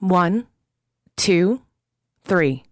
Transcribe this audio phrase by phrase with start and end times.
[0.00, 0.46] One,
[1.16, 1.60] two,
[2.24, 2.64] three.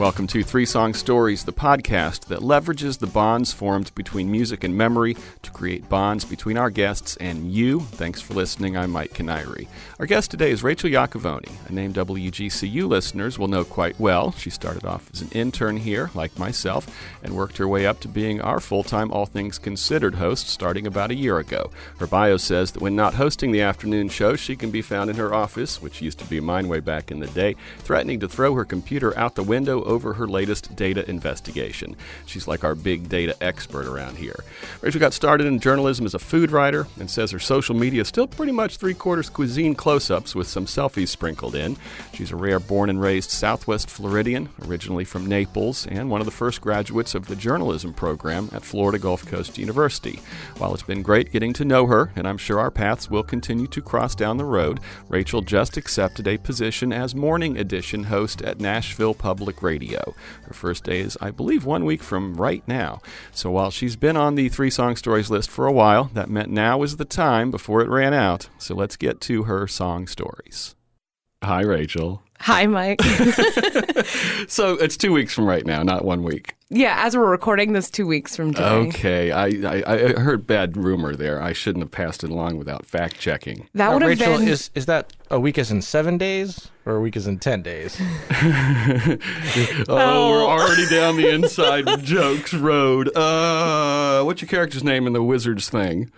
[0.00, 4.74] Welcome to Three Song Stories, the podcast that leverages the bonds formed between music and
[4.74, 7.80] memory to create bonds between our guests and you.
[7.80, 8.78] Thanks for listening.
[8.78, 9.68] I'm Mike Canary.
[9.98, 14.32] Our guest today is Rachel Iacovone, a name WGCU listeners will know quite well.
[14.32, 16.86] She started off as an intern here, like myself,
[17.22, 20.86] and worked her way up to being our full time All Things Considered host starting
[20.86, 21.70] about a year ago.
[21.98, 25.16] Her bio says that when not hosting the afternoon show, she can be found in
[25.16, 28.54] her office, which used to be mine way back in the day, threatening to throw
[28.54, 31.96] her computer out the window over her latest data investigation.
[32.24, 34.44] She's like our big data expert around here.
[34.80, 38.08] Rachel got started in journalism as a food writer and says her social media is
[38.08, 41.76] still pretty much three quarters cuisine close ups with some selfies sprinkled in.
[42.14, 46.30] She's a rare born and raised Southwest Floridian, originally from Naples, and one of the
[46.30, 50.20] first graduates of the journalism program at Florida Gulf Coast University.
[50.58, 53.66] While it's been great getting to know her, and I'm sure our paths will continue
[53.68, 58.60] to cross down the road, Rachel just accepted a position as morning edition host at
[58.60, 59.79] Nashville Public Radio.
[59.88, 63.00] Her first day is, I believe, one week from right now.
[63.32, 66.50] So while she's been on the three song stories list for a while, that meant
[66.50, 68.48] now was the time before it ran out.
[68.58, 70.74] So let's get to her song stories.
[71.42, 72.22] Hi, Rachel.
[72.40, 73.00] Hi, Mike.
[74.48, 76.54] So it's two weeks from right now, not one week.
[76.70, 78.66] yeah, as we're recording this two weeks from today.
[78.68, 81.40] Okay, I, I, I heard bad rumor there.
[81.40, 83.68] I shouldn't have passed it along without fact checking.
[83.74, 84.48] That Uh, would have Rachel, been.
[84.48, 87.62] is is that a week is in seven days or a week is in ten
[87.62, 87.96] days?
[89.88, 93.14] Oh, we're already down the inside jokes road.
[93.16, 96.10] Uh, what's your character's name in the Wizards thing?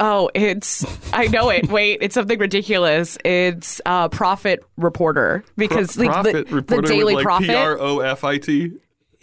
[0.00, 0.84] Oh, it's.
[1.12, 1.68] I know it.
[1.70, 3.16] Wait, it's something ridiculous.
[3.24, 7.48] It's uh, Profit Reporter because Pro- like, profit the, reporter the Daily like Profit.
[7.48, 8.72] P R O F I T.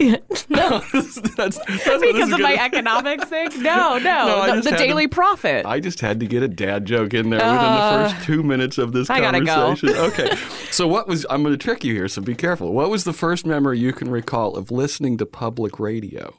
[0.00, 0.14] no,
[0.48, 3.48] That's, that's because of my economics thing.
[3.60, 5.66] No, no, No, the, the had to- Daily Profit.
[5.66, 8.44] I just had to get a dad joke in there within Uh, the first two
[8.44, 9.52] minutes of this I gotta go.
[9.74, 9.98] conversation.
[9.98, 10.36] Okay.
[10.70, 12.72] So, what was, I'm going to trick you here, so be careful.
[12.72, 16.32] What was the first memory you can recall of listening to public radio?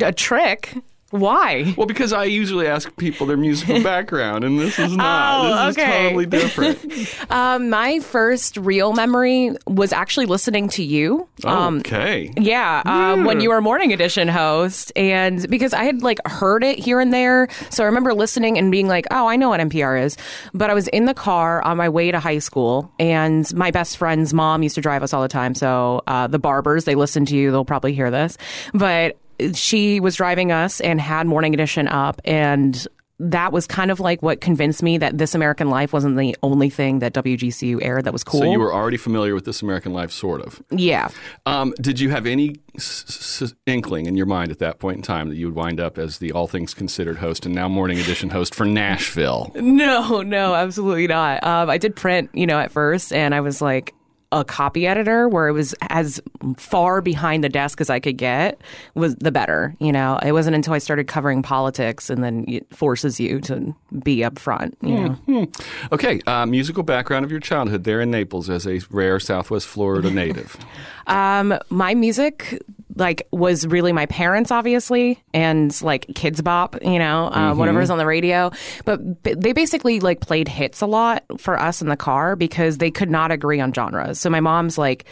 [0.00, 0.74] a trick.
[1.12, 1.74] Why?
[1.76, 5.44] Well, because I usually ask people their musical background, and this is not.
[5.44, 6.02] Oh, this is okay.
[6.04, 6.78] totally different.
[7.30, 11.28] Um, my first real memory was actually listening to you.
[11.44, 12.32] Um, okay.
[12.36, 16.78] Yeah, um, when you were morning edition host, and because I had like heard it
[16.78, 20.02] here and there, so I remember listening and being like, "Oh, I know what NPR
[20.02, 20.16] is."
[20.52, 23.96] But I was in the car on my way to high school, and my best
[23.96, 25.54] friend's mom used to drive us all the time.
[25.54, 28.36] So uh, the Barbers, they listen to you; they'll probably hear this.
[28.74, 29.18] But
[29.54, 32.86] she was driving us and had morning edition up, and
[33.24, 36.68] that was kind of like what convinced me that This American Life wasn't the only
[36.68, 38.40] thing that WGCU aired that was cool.
[38.40, 40.60] So you were already familiar with This American Life, sort of.
[40.72, 41.08] yeah.
[41.46, 45.02] Um, did you have any s- s- inkling in your mind at that point in
[45.02, 47.98] time that you would wind up as the All Things Considered host and now Morning
[48.00, 49.52] Edition host for Nashville?
[49.54, 51.44] No, no, absolutely not.
[51.44, 53.94] Um, I did print, you know, at first, and I was like
[54.32, 56.20] a copy editor where it was as
[56.56, 58.60] far behind the desk as I could get
[58.94, 59.74] was the better.
[59.78, 63.74] You know, it wasn't until I started covering politics and then it forces you to
[64.02, 64.76] be up front.
[64.80, 65.46] You know,
[65.92, 70.10] Okay, uh, musical background of your childhood there in Naples as a rare Southwest Florida
[70.10, 70.56] native.
[71.06, 72.60] um, my music
[72.96, 77.90] like was really my parents obviously and like kidz bop you know uh, whatever was
[77.90, 78.50] on the radio.
[78.84, 82.78] But b- they basically like played hits a lot for us in the car because
[82.78, 84.20] they could not agree on genres.
[84.20, 85.04] So my mom's like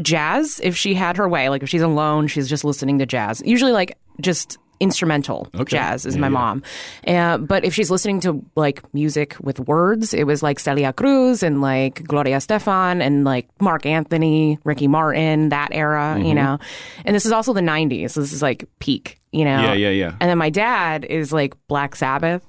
[0.00, 1.48] jazz if she had her way.
[1.48, 3.42] Like if she's alone she's just listening to jazz.
[3.44, 5.76] Usually like just instrumental Okay.
[5.76, 6.30] jazz is Yeah, my yeah.
[6.30, 6.62] mom
[7.06, 11.42] uh, but if she's listening to like music with words it was like celia cruz
[11.42, 16.26] and like gloria estefan and like marc anthony ricky martin that era Mm-hmm.
[16.26, 16.58] you know
[17.04, 19.90] and this is also the 90s so this is like peak you know Yeah, yeah,
[19.90, 20.10] yeah.
[20.20, 22.42] and then my dad is like black sabbath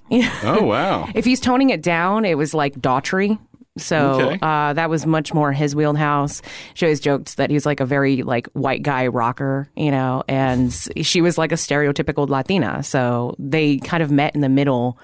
[0.43, 1.07] Oh, wow.
[1.15, 3.39] if he's toning it down it was like daughtry
[3.77, 4.39] so Okay.
[4.41, 6.41] uh, that was much more his wheelhouse.
[6.75, 10.23] She always joked that he was like a very like white guy rocker, you know,
[10.27, 10.71] and
[11.01, 12.83] she was like a stereotypical Latina.
[12.83, 14.97] So they kind of met in the middle,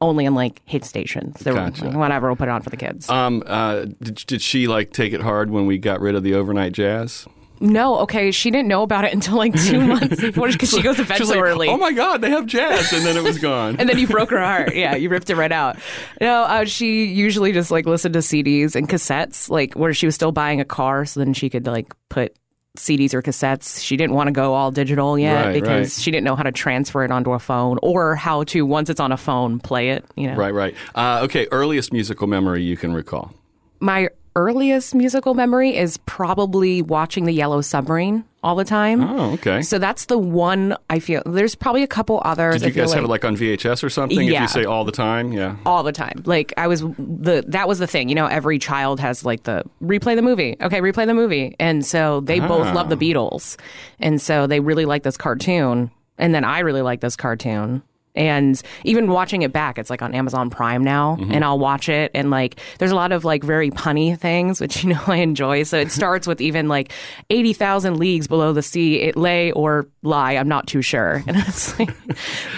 [0.00, 1.38] only on like hit stations.
[1.40, 1.84] They Gotcha.
[1.84, 3.08] were like, whatever, we'll put it on for the kids.
[3.08, 6.34] Um, uh, did, did she like take it hard when we got rid of the
[6.34, 7.26] overnight jazz?
[7.60, 10.96] No, okay, she didn't know about it until like two months before because she goes
[10.96, 11.68] to bed so like, early.
[11.68, 13.76] Oh my God, they have jazz, and then it was gone.
[13.78, 14.74] and then you broke her heart.
[14.74, 15.78] Yeah, you ripped it right out.
[16.20, 20.14] No, uh, she usually just like listened to CDs and cassettes, like where she was
[20.14, 22.36] still buying a car, so then she could like put
[22.76, 23.82] CDs or cassettes.
[23.82, 26.02] She didn't want to go all digital yet Right, because right.
[26.02, 29.00] she didn't know how to transfer it onto a phone or how to once it's
[29.00, 30.04] on a phone play it.
[30.14, 30.74] You know, right, right.
[30.94, 33.32] Uh, okay, earliest musical memory you can recall.
[33.80, 39.02] My earliest musical memory is probably watching the Yellow Submarine all the time.
[39.02, 39.62] Oh, okay.
[39.62, 41.22] So that's the one I feel.
[41.24, 42.60] There's probably a couple others.
[42.60, 44.20] Did you guys like, have it like on VHS or something?
[44.20, 44.36] Yeah.
[44.36, 45.56] If you say all the time, yeah.
[45.64, 46.22] all the time.
[46.26, 48.10] Like I was the that was the thing.
[48.10, 50.56] You know, every child has like the replay the movie.
[50.60, 51.56] Okay, replay the movie.
[51.58, 52.94] And so they both love ah.
[52.94, 53.58] the Beatles.
[53.98, 55.90] And so they really like this cartoon.
[56.18, 57.82] And then I really like this cartoon.
[58.16, 62.10] And even watching it back, it's like on Amazon Prime now, and I'll watch it.
[62.14, 65.62] And like, there's a lot of like very punny things, which you know I enjoy.
[65.64, 66.92] So it starts with even like
[67.30, 70.32] eighty thousand leagues below the sea, it lay or lie.
[70.32, 71.22] I'm not too sure.
[71.28, 71.90] And it's like,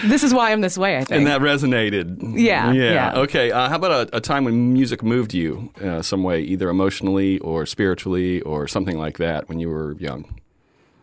[0.05, 0.97] this is why I'm this way.
[0.97, 1.11] I think.
[1.19, 2.17] And that resonated.
[2.39, 2.93] Yeah, Yeah.
[2.93, 3.19] yeah.
[3.19, 3.51] Okay.
[3.51, 7.39] Uh, how about a, a time when music moved you uh, some way, either emotionally
[7.39, 10.39] or spiritually or something like that when you were young?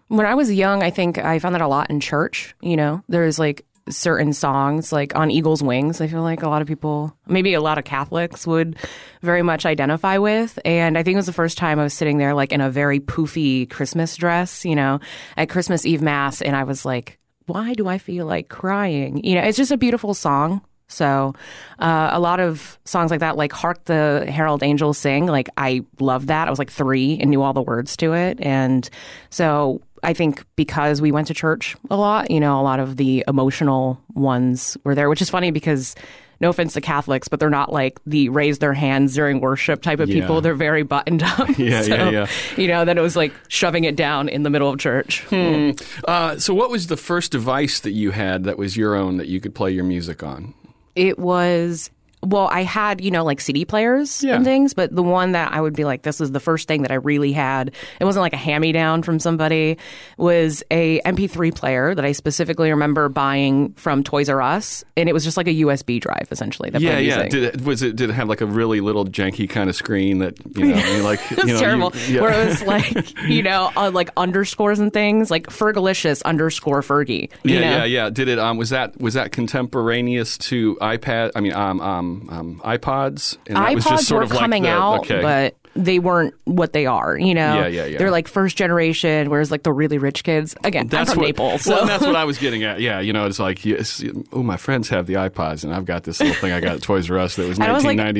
[0.08, 2.54] when I was young, I think I found that a lot in church.
[2.62, 6.62] You know, there's like certain songs, like on Eagle's Wings, I feel like a lot
[6.62, 8.76] of people, maybe a lot of Catholics would
[9.22, 10.58] very much identify with.
[10.64, 12.70] And I think it was the first time I was sitting there, like in a
[12.70, 15.00] very poofy Christmas dress, you know,
[15.36, 16.42] at Christmas Eve Mass.
[16.42, 19.24] And I was like, why do I feel like crying?
[19.24, 20.62] You know, it's just a beautiful song.
[20.88, 21.34] So,
[21.80, 25.82] uh, a lot of songs like that, like "Hark the Herald Angels Sing," like I
[26.00, 26.46] loved that.
[26.46, 28.88] I was like three and knew all the words to it, and
[29.30, 32.96] so I think because we went to church a lot, you know, a lot of
[32.96, 35.94] the emotional ones were there, which is funny because.
[36.38, 40.00] No offense to Catholics, but they're not like the raise their hands during worship type
[40.00, 40.20] of Yeah.
[40.20, 40.42] people.
[40.42, 41.48] They're very buttoned up.
[41.58, 42.26] Yeah, So, yeah, yeah.
[42.58, 45.24] You know, then it was like shoving it down in the middle of church.
[45.32, 49.28] Uh, so, what was the first device that you had that was your own that
[49.28, 50.52] you could play your music on?
[50.96, 51.90] It was
[52.28, 54.36] well i had you know like cd players Yeah.
[54.36, 56.82] and things but the one that i would be like this is the first thing
[56.82, 59.78] that i really had it wasn't like a hand-me-down from somebody
[60.16, 65.12] was a mp3 player that i specifically remember buying from toys r us and it
[65.12, 67.28] was just like a usb drive essentially that Yeah, yeah.
[67.28, 67.96] Did it, was it?
[67.96, 71.02] Did it have like a really little janky kind of screen that you know, you
[71.02, 71.20] like?
[71.30, 71.92] You know, you- terrible.
[72.08, 72.20] yeah.
[72.20, 77.30] Where it was like, you know, uh, like underscores and things, like Fergalicious underscore Fergie.
[77.44, 77.76] You Yeah, know?
[77.78, 78.10] yeah, yeah.
[78.10, 78.38] Did it?
[78.38, 81.32] Um, was that was that contemporaneous to iPad?
[81.34, 83.36] I mean, um, um, um iPods.
[83.46, 85.20] And that was iPods just sort were of like coming the- out, okay.
[85.22, 87.18] but they weren't what they are.
[87.18, 87.98] You know, Yeah, yeah, yeah.
[87.98, 90.54] They're like first generation, whereas like the really rich kids.
[90.64, 92.80] Again, That's I'm from what, Naples, so Well, and that's what I was getting at.
[92.80, 94.02] Yeah, you know, it's like, yes,
[94.32, 96.82] oh, my friends have the iPods, and I've got this little thing I got at
[96.82, 98.14] Toys R Us that was And I was like, I have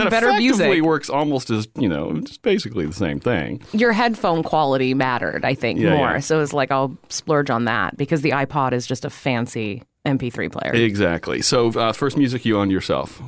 [0.00, 0.82] that better effectively music.
[0.82, 3.60] works almost as you know, it's basically the same thing.
[3.72, 5.44] your headphone quality mattered.
[5.44, 6.12] I think Yeah, more.
[6.12, 6.18] yeah.
[6.20, 9.82] So it was like I'll splurge on that because the iPod is just a fancy
[10.06, 10.72] MP3 player.
[10.74, 11.42] Exactly.
[11.42, 13.20] So, uh, first music you owned yourself.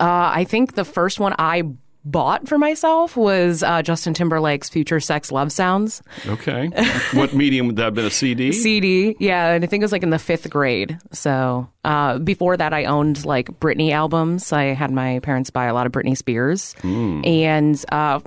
[0.00, 1.62] Uh, I think the first one I
[2.06, 6.70] bought for myself was uh, Justin Timberlake's "Future Sex Love Sounds." Okay.
[7.12, 8.06] what medium would that have been?
[8.06, 8.52] A CD?
[8.66, 10.98] CD, yeah, and I think it was like in the fifth grade.
[11.12, 14.52] So uh, before that, I owned like Britney albums.
[14.52, 18.20] I had my parents buy a lot of Britney Spears, and uh,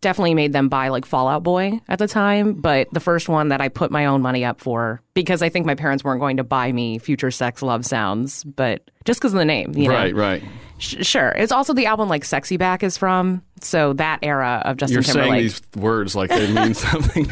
[0.00, 2.54] definitely made them buy like Fall Out Boy at the time.
[2.54, 5.66] But the first one that I put my own money up for because I think
[5.66, 9.38] my parents weren't going to buy me Future Sex Love Sounds, but just because of
[9.38, 9.94] the name, you know.
[9.94, 10.42] Right, right.
[10.78, 11.30] Sh- sure.
[11.30, 13.42] It's also the album like Sexy Back is from.
[13.62, 17.26] So that era of Justin You're saying these words like they mean something.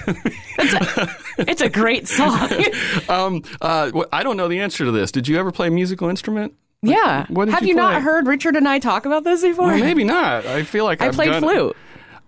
[1.38, 2.50] it's a great song.
[3.08, 5.12] um, uh, I don't know the answer to this.
[5.12, 6.54] Did you ever play a musical instrument?
[6.82, 7.26] yeah.
[7.28, 9.66] What Have you you, not heard Richard and I talk about this before?
[9.68, 10.46] Well, maybe not.
[10.46, 11.76] I feel like I I've played done- flute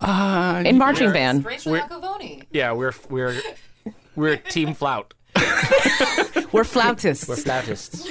[0.00, 1.44] Uh, in marching band.
[1.44, 2.44] Rachel Iacovone.
[2.50, 3.40] Yeah, we're we're
[4.14, 5.14] we're team flout.
[6.52, 7.28] We're flautists.
[7.28, 8.06] We're flautists.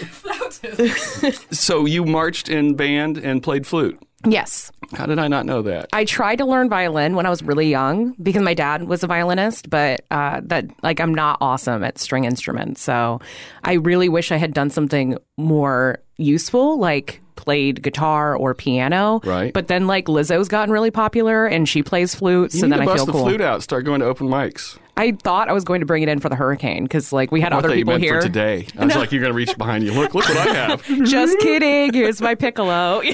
[1.52, 4.00] So you marched in band and played flute.
[4.28, 4.72] yes.
[4.94, 5.90] How did I not know that?
[5.94, 9.08] I tried to learn violin when I was really young because my dad was a
[9.08, 12.82] violinist, but uh, that like I'm not awesome at string instruments.
[12.82, 13.20] So
[13.64, 19.22] I really wish I had done something more useful, like played guitar or piano.
[19.24, 19.54] Right.
[19.54, 22.86] But then like Lizzo's gotten really popular and she plays flute, You so then I
[22.96, 23.24] feel the cool.
[23.26, 23.62] flute out.
[23.64, 24.78] Start going to open mics.
[24.98, 27.42] I thought I was going to bring it in for the hurricane because like we
[27.42, 28.22] had I other people meant here.
[28.22, 28.66] for today.
[28.80, 29.92] I was like, you're going to reach behind you.
[29.92, 30.86] Look, look what I have.
[31.06, 31.92] Just kidding.
[31.94, 33.02] Here's my piccolo.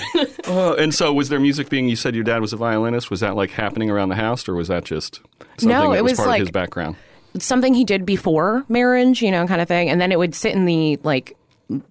[0.47, 1.87] Uh, and so, was there music being?
[1.87, 3.09] You said your dad was a violinist.
[3.09, 5.21] Was that like happening around the house, or was that just
[5.57, 6.95] something No, that it was, was part like- of his background?
[7.39, 9.89] something he did before marriage, you know, kind of thing.
[9.89, 11.37] And then it would sit in the like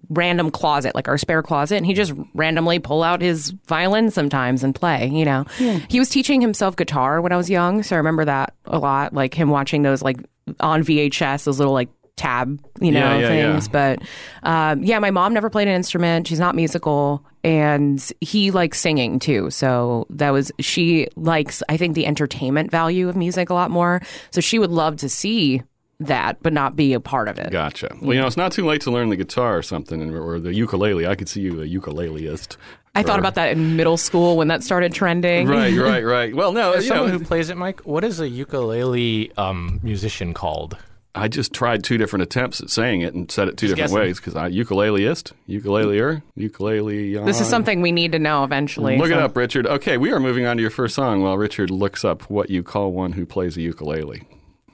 [0.09, 4.63] random closet, like our spare closet, and he just randomly pull out his violin sometimes
[4.63, 5.45] and play, you know.
[5.89, 9.13] He was teaching himself guitar when I was young, so I remember that a lot,
[9.13, 10.17] like him watching those like
[10.59, 13.51] on VHS, those little like tab, you know, Yeah, yeah, yeah.
[13.53, 13.67] things.
[13.67, 13.99] But
[14.43, 16.27] um, yeah, my mom never played an instrument.
[16.27, 17.25] She's not musical.
[17.43, 19.49] And he likes singing too.
[19.49, 24.01] So that was, she likes, I think, the entertainment value of music a lot more.
[24.29, 25.63] So she would love to see
[26.05, 27.51] that, but not be a part of it.
[27.51, 27.95] Gotcha.
[28.01, 30.53] Well, you know, it's not too late to learn the guitar or something, or the
[30.53, 31.07] ukulele.
[31.07, 32.57] I could see you a ukuleleist.
[32.93, 35.47] I thought about that in middle school when that started trending.
[35.47, 36.35] Right, right, right.
[36.41, 39.79] Well, no, As you know, someone who plays it, Mike, what is a ukulele um,
[39.81, 40.75] musician called?
[41.13, 43.91] I just tried two different attempts at saying it and said it two Just different
[43.91, 43.97] guessing.
[43.99, 47.17] ways because I ukuleleist, ukuleleer, ukulele.
[47.17, 48.97] This is something we need to know eventually.
[48.97, 49.67] Look it up, Richard.
[49.67, 52.63] Okay, we are moving on to your first song while Richard looks up what you
[52.63, 54.23] call one who plays a ukulele.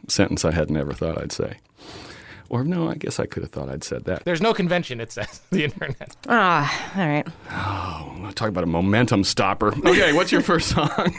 [0.08, 1.58] Sentence I had never thought I'd say.
[2.50, 4.24] Or no, I guess I could have thought I'd said that.
[4.24, 6.16] There's no convention, it says, the internet.
[6.30, 7.28] Ah, all right.
[7.52, 9.68] Oh, talk about a momentum stopper.
[9.86, 10.90] Okay, what's your first song?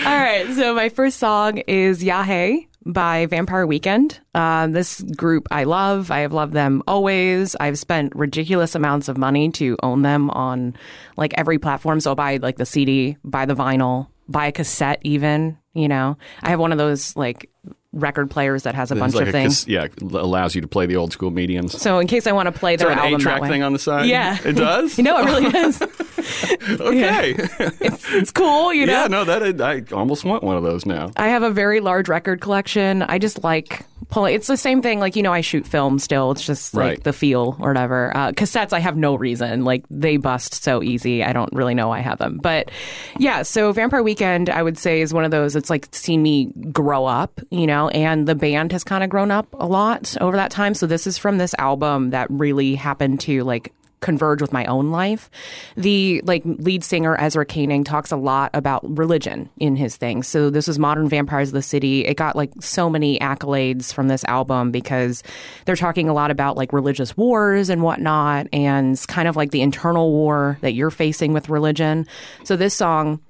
[0.00, 0.46] All right.
[0.54, 4.20] So my first song is Ya Hey by Vampire Weekend.
[4.34, 6.10] Uh, this group I love.
[6.10, 7.56] I have loved them always.
[7.58, 10.76] I've spent ridiculous amounts of money to own them on
[11.16, 12.00] like every platform.
[12.00, 16.16] So I'll buy like the CD, buy the vinyl, buy a cassette even, you know.
[16.42, 17.50] I have one of those like
[17.94, 19.66] record players that has a bunch like of a things.
[19.66, 21.80] yeah, allows you to play the old school mediums.
[21.80, 24.06] so in case I want to play their album eight-track thing on the side?
[24.06, 24.36] Yeah.
[24.44, 24.98] it does.
[24.98, 25.80] no, it really does.
[26.80, 27.34] okay.
[27.36, 28.92] it's, it's cool, you know.
[28.92, 31.10] yeah, no, that I almost want one of those now.
[31.16, 33.02] I have a very large record collection.
[33.02, 34.34] I just like pulling.
[34.34, 35.00] It's the same thing.
[35.00, 36.30] Like you know, I shoot film still.
[36.32, 37.02] It's just like Right.
[37.04, 38.16] the feel or whatever.
[38.16, 39.64] Uh, cassettes, I have no reason.
[39.64, 41.22] Like they bust so easy.
[41.24, 42.38] I don't really know I have them.
[42.42, 42.70] But
[43.18, 45.56] yeah, so Vampire Weekend, I would say, is one of those.
[45.56, 49.30] It's like seen me grow up, you know, and the band has kind of grown
[49.30, 50.74] up a lot over that time.
[50.74, 53.72] So this is from this album that really happened to like
[54.04, 55.30] converge with my own life.
[55.76, 60.28] The like lead singer Ezra Koenig talks a lot about religion in his things.
[60.28, 62.04] So this was Modern Vampires of the City.
[62.04, 65.22] It got like so many accolades from this album because
[65.64, 69.62] they're talking a lot about like religious wars and whatnot and kind of like the
[69.62, 72.06] internal war that you're facing with religion.
[72.44, 73.20] So this song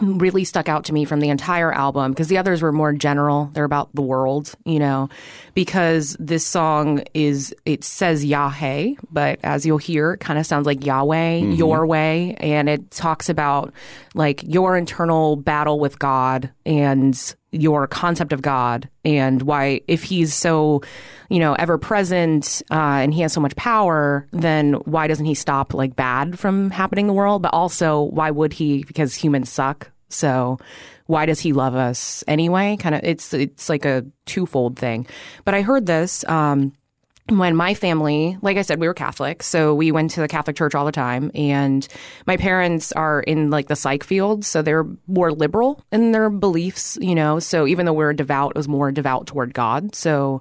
[0.00, 3.50] really stuck out to me from the entire album because the others were more general.
[3.52, 5.08] They're about the world, you know,
[5.54, 10.66] because this song is, it says Yahweh, but as you'll hear, it kind of sounds
[10.66, 11.52] like Yahweh, mm-hmm.
[11.52, 12.36] your way.
[12.40, 13.72] And it talks about
[14.14, 20.34] like your internal battle with God and your concept of God and why, if he's
[20.34, 20.82] so,
[21.30, 25.34] you know, ever present uh, and he has so much power, then why doesn't he
[25.34, 27.42] stop like bad from happening in the world?
[27.42, 28.84] But also, why would he?
[28.84, 29.90] Because humans suck.
[30.08, 30.58] So
[31.06, 32.76] why does he love us anyway?
[32.78, 35.06] Kind of, it's it's like a twofold thing.
[35.44, 36.24] But I heard this.
[36.28, 36.72] Um,
[37.28, 40.56] when my family, like I said, we were Catholic, so we went to the Catholic
[40.56, 41.30] church all the time.
[41.34, 41.86] And
[42.26, 46.96] my parents are in like the psych field, so they're more liberal in their beliefs,
[47.00, 47.38] you know.
[47.38, 49.94] So even though we we're devout, it was more devout toward God.
[49.94, 50.40] So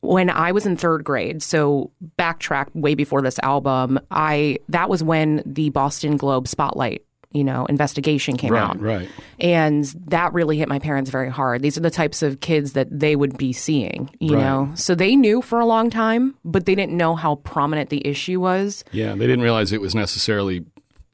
[0.00, 5.02] when I was in third grade, so backtrack way before this album, I that was
[5.02, 7.04] when the Boston Globe spotlight,
[7.36, 8.80] you know, investigation came out.
[8.80, 9.08] right.
[9.38, 11.60] And that really hit my parents very hard.
[11.62, 14.42] These are the types of kids that they would be seeing, you Right.
[14.42, 14.70] know?
[14.74, 18.40] So they knew for a long time, but they didn't know how prominent the issue
[18.40, 18.82] was.
[18.92, 20.64] Yeah, they didn't realize it was necessarily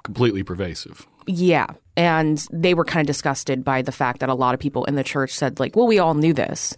[0.04, 1.06] completely pervasive.
[1.26, 1.66] Yeah.
[1.96, 4.94] And they were kind of disgusted by the fact that a lot of people in
[4.94, 6.74] the church said, like, well, we all knew this.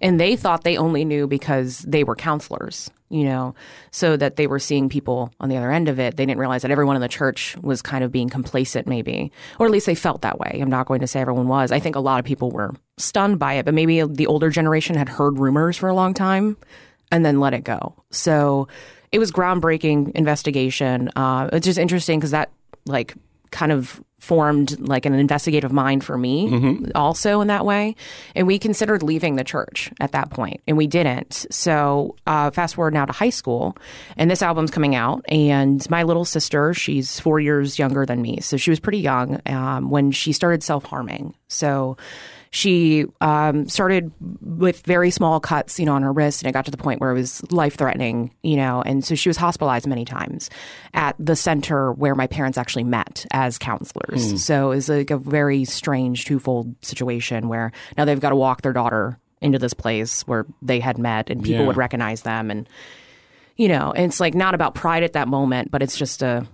[0.00, 3.54] And they thought they only knew because they were counselors, you know,
[3.92, 6.16] so that they were seeing people on the other end of it.
[6.16, 9.30] They didn't realize that everyone in the church was kind of being complacent, maybe,
[9.60, 10.58] or at least they felt that way.
[10.60, 11.70] I'm not going to say everyone was.
[11.70, 14.96] I think a lot of people were stunned by it, but maybe the older generation
[14.96, 16.56] had heard rumors for a long time
[17.12, 17.94] and then let it go.
[18.10, 18.66] So
[19.12, 21.10] it was groundbreaking investigation.
[21.14, 22.50] Uh, it's just interesting because that
[22.86, 23.14] like
[23.52, 26.48] kind of formed like an investigative mind for me
[26.94, 27.94] also in that way.
[28.34, 31.46] And we considered leaving the church at that point and we didn't.
[31.50, 33.76] So uh, fast forward now to high school
[34.16, 38.40] and this album's coming out and my little sister she's four years younger than me.
[38.40, 41.34] So she was pretty young um, when she started self-harming.
[41.48, 41.96] So
[42.54, 46.64] she um, started with very small cuts, you know, on her wrist, and it got
[46.66, 49.88] to the point where it was life threatening, you know, and so she was hospitalized
[49.88, 50.50] many times
[50.94, 54.40] at the center where my parents actually met as counselors.
[54.44, 58.62] So it was like a very strange twofold situation where now they've got to walk
[58.62, 61.66] their daughter into this place where they had met, and people Yeah.
[61.66, 62.68] would recognize them, and
[63.56, 66.46] you know, and it's like not about pride at that moment, but it's just a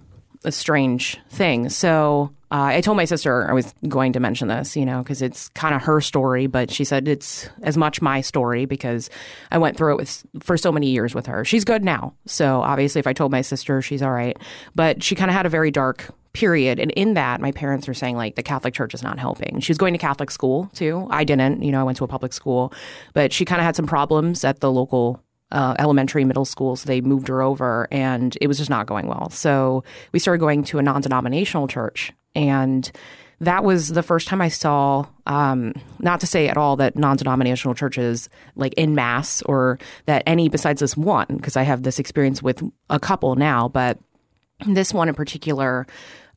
[0.44, 1.68] a strange thing.
[1.68, 5.22] So uh, I told my sister I was going to mention this, you know, because
[5.22, 9.08] it's kind of her story, but she said it's as much my story because
[9.50, 11.44] I went through it with for so many years with her.
[11.44, 14.36] She's good now, so obviously, if I told my sister, she's all right.
[14.74, 17.94] But she kind of had a very dark period, and in that, my parents were
[17.94, 19.60] saying like the Catholic Church is not helping.
[19.60, 21.06] She was going to Catholic school too.
[21.10, 22.72] I didn't, you know, I went to a public school,
[23.14, 26.86] but she kind of had some problems at the local uh, elementary, middle school, so
[26.86, 29.30] they moved her over, and it was just not going well.
[29.30, 32.90] So we started going to a non-denominational church, and
[33.40, 35.06] that was the first time I saw.
[35.26, 40.48] Um, not to say at all that non-denominational churches, like in mass, or that any
[40.48, 43.98] besides this one, because I have this experience with a couple now, but
[44.66, 45.86] this one in particular,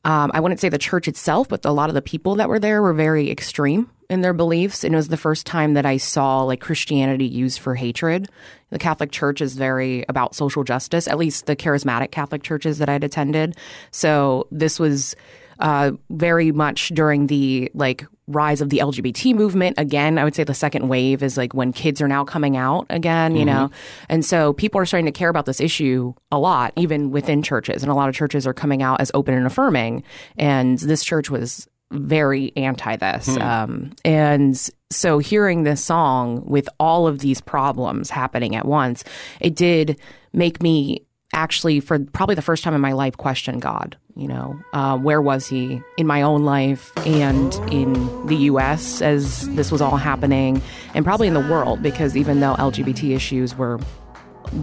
[0.04, 2.58] um, I wouldn't say the church itself, but a lot of the people that were
[2.58, 4.84] there were very extreme in their beliefs.
[4.84, 8.28] And it was the first time that I saw like Christianity used for hatred.
[8.70, 12.88] The Catholic Church is very about social justice, at least the charismatic Catholic churches that
[12.88, 13.56] I'd attended.
[13.90, 15.16] So this was
[15.58, 19.78] uh, very much during the like rise of the LGBT movement.
[19.78, 22.86] Again, I would say the second wave is like when kids are now coming out
[22.88, 23.70] again, you know,
[24.08, 27.82] and so people are starting to care about this issue a lot, even within churches,
[27.82, 30.02] and a lot of churches are coming out as open and affirming.
[30.38, 33.36] And this church was very anti this.
[33.36, 39.04] Um, and so hearing this song with all of these problems happening at once,
[39.40, 39.98] it did
[40.32, 41.04] make me
[41.34, 43.96] actually, for probably the first time in my life, question God.
[44.16, 47.92] You know, uh, where was he in my own life and in
[48.26, 50.62] the US as this was all happening,
[50.94, 53.80] and probably in the world, because even though LGBT issues were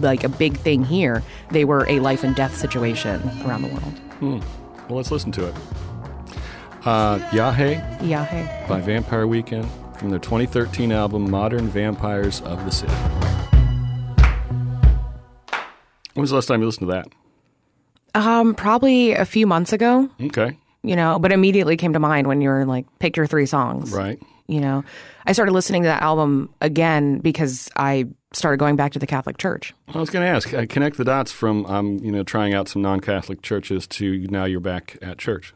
[0.00, 4.42] like a big thing here, they were a life and death situation around the world.
[4.88, 5.54] Well, let's listen to it.
[6.84, 8.64] Uh, Ya Hey Yeah, hey.
[8.68, 13.31] by Vampire Weekend from their 2013 album Modern Vampires of the City.
[16.14, 17.06] When was the last time you listened to that?
[18.14, 22.40] Um, probably a few months ago, Okay, you know, but immediately came to mind when
[22.42, 23.90] you were like, pick your three songs.
[23.92, 24.20] right.
[24.48, 24.84] You know,
[25.24, 29.38] I started listening to that album again because I started going back to the Catholic
[29.38, 29.72] Church.
[29.94, 32.68] I was going to ask, uh, connect the dots from um, you know trying out
[32.68, 35.54] some non-Catholic churches to now you're back at church.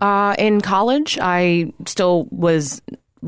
[0.00, 2.80] Uh, in college, I still was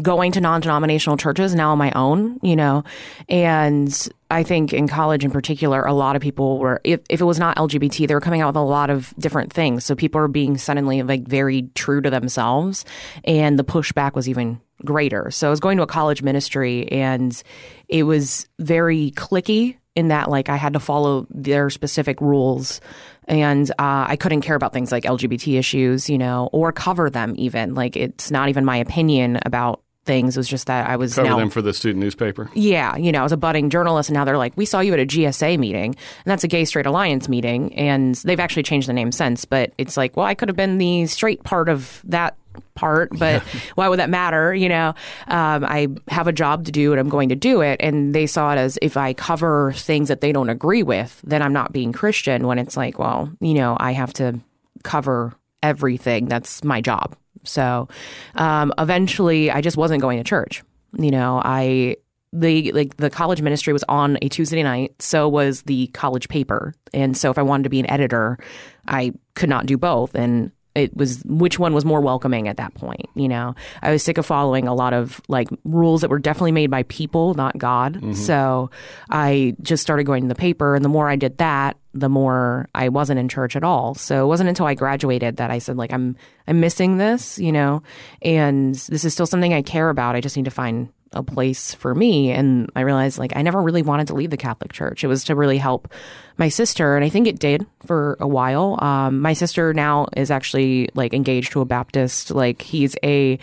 [0.02, 2.84] going to non-denominational churches now on my own, you know,
[3.28, 7.24] and I think in college in particular, a lot of people were, if, if it
[7.24, 9.84] was not LGBT, they were coming out with a lot of different things.
[9.84, 12.84] So people are being suddenly like very true to themselves
[13.24, 15.30] and the pushback was even greater.
[15.30, 17.40] So I was going to a college ministry and
[17.88, 22.80] it was very cliquey in that like I had to follow their specific rules
[23.26, 27.34] and uh, I couldn't care about things like LGBT issues, you know, or cover them
[27.38, 27.74] even.
[27.74, 30.36] Like it's not even my opinion about things.
[30.36, 32.50] It was just that I was Cover now them for the student newspaper.
[32.54, 34.92] yeah, you know, I was a budding journalist, and now they're like, we saw you
[34.94, 38.88] at a GSA meeting, and that's a Gay Straight Alliance meeting, and they've actually changed
[38.88, 39.44] the name since.
[39.44, 42.36] But it's like, well, I could have been the straight part of that
[42.74, 43.42] part, but
[43.74, 44.54] why would that matter?
[44.54, 44.88] You know,
[45.28, 47.80] um, I have a job to do, and I'm going to do it.
[47.80, 51.42] And they saw it as if I cover things that they don't agree with, then
[51.42, 52.46] I'm not being Christian.
[52.46, 54.40] When it's like, well, you know, I have to
[54.82, 56.26] cover everything.
[56.26, 57.16] That's my job.
[57.42, 57.88] So
[58.36, 60.62] um, eventually, I just wasn't going to church.
[60.96, 61.96] You know, I
[62.32, 66.74] the like the college ministry was on a Tuesday night, so was the college paper,
[66.92, 68.38] and so if I wanted to be an editor,
[68.86, 72.74] I could not do both, and it was which one was more welcoming at that
[72.74, 73.06] point.
[73.14, 76.52] You know, I was sick of following a lot of like rules that were definitely
[76.52, 77.94] made by people, not God.
[77.94, 78.12] Mm-hmm.
[78.14, 78.70] So
[79.10, 82.68] I just started going to the paper, and the more I did that, the more
[82.74, 83.94] I wasn't in church at all.
[83.94, 86.16] So it wasn't until I graduated that I said like I'm
[86.48, 87.82] I'm missing this, you know,
[88.22, 90.16] and this is still something I care about.
[90.16, 93.62] I just need to find a place for me and I realized like I never
[93.62, 95.04] really wanted to leave the Catholic Church.
[95.04, 95.92] It was to really help
[96.36, 98.78] my sister and I think it did for a while.
[98.82, 102.30] Um, my sister now is actually like engaged to a Baptist.
[102.30, 103.38] Like he's a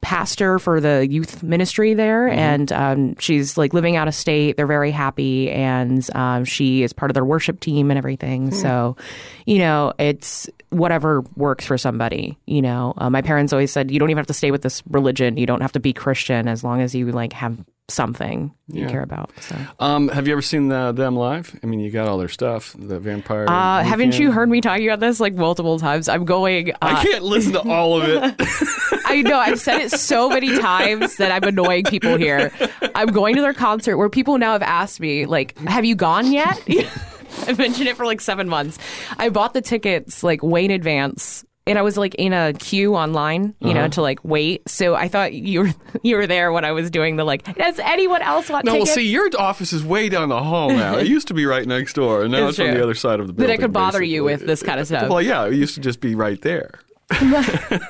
[0.00, 4.66] pastor for the youth ministry there and um, she's like living out of state they're
[4.66, 8.96] very happy and um, she is part of their worship team and everything so
[9.44, 13.98] you know it's whatever works for somebody you know uh, my parents always said you
[13.98, 16.62] don't even have to stay with this religion you don't have to be christian as
[16.64, 18.90] long as you like have something you Yeah.
[18.90, 21.58] care about so Um, have you ever seen the, them live?
[21.60, 22.72] I mean, you got all their stuff.
[22.78, 23.46] The Vampire.
[23.48, 27.02] uh, haven't you heard me talking about this like multiple times i'm going uh, I
[27.04, 28.34] can't listen to all of it.
[29.06, 32.52] I know I've said it so many times that I'm annoying people here.
[32.94, 36.30] I'm going to their concert where people now have asked me, like, have you gone
[36.32, 36.62] yet?
[37.48, 38.78] I've mentioned it for like seven months.
[39.18, 41.44] I bought the tickets like way in advance.
[41.66, 43.88] And I was like in a queue online, you know, uh-huh.
[43.90, 44.68] to like wait.
[44.68, 45.70] So I thought you were
[46.02, 47.44] you were there when I was doing the like.
[47.54, 50.70] Does anyone else want to no, well, see, your office is way down the hall
[50.70, 50.96] now.
[50.96, 53.20] It used to be right next door, and now it's, It's on the other side
[53.20, 53.54] of the building.
[53.54, 53.62] that.
[53.62, 55.10] I could bother you with this kind of stuff.
[55.10, 56.80] Well, yeah, it used to just be right there.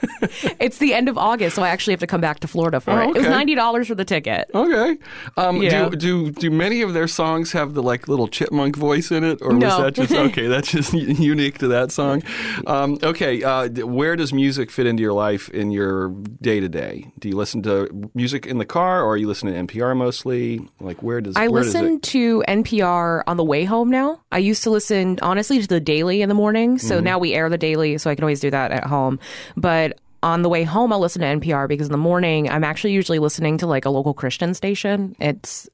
[0.60, 2.90] It's the end of August, so I actually have to come back to Florida for
[2.92, 3.16] Oh, it.
[3.16, 4.50] It was ninety dollars for the ticket.
[4.54, 4.98] Okay.
[5.36, 5.88] Um, Yeah.
[5.88, 9.38] do, do do many of their songs have the like little chipmunk voice in it,
[9.40, 10.46] or was that just okay?
[10.46, 12.22] That's just unique to that song.
[12.66, 13.42] Um, okay.
[13.42, 17.10] Uh, where does music fit into your life in your day to day?
[17.18, 20.68] Do you listen to music in the car, or are you listening to NPR mostly?
[20.80, 22.02] Like, where does I where does listen it?
[22.04, 24.20] to NPR on the way home now.
[24.30, 26.78] I used to listen honestly to the daily in the morning.
[26.78, 27.04] So Mm-hmm.
[27.04, 29.09] now we air the daily, so I can always do that at home.
[29.56, 32.92] But on the way home, I'll listen to NPR because in the morning, I'm actually
[32.92, 35.16] usually listening to like a local Christian station.
[35.18, 35.68] It's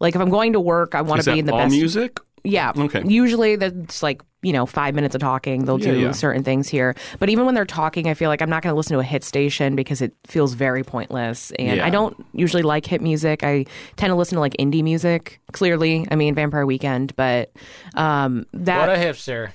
[0.00, 2.20] like if I'm going to work, I want to be in the all best music?
[2.44, 2.72] Yeah.
[2.76, 3.02] Okay.
[3.06, 5.64] Usually that's like you know, five minutes of talking.
[5.64, 6.12] They'll Yeah, do yeah.
[6.12, 6.94] certain things here.
[7.18, 9.04] But even when they're talking, I feel like I'm not going to listen to a
[9.04, 11.50] hit station because it feels very pointless.
[11.58, 11.84] And Yeah.
[11.84, 13.42] I don't usually like hit music.
[13.42, 13.64] I
[13.96, 15.40] tend to listen to like indie music.
[15.50, 17.50] Clearly, I mean, Vampire Weekend, but
[17.96, 19.50] um, that What a hipster.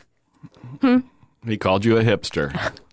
[1.47, 2.51] He called you a hipster.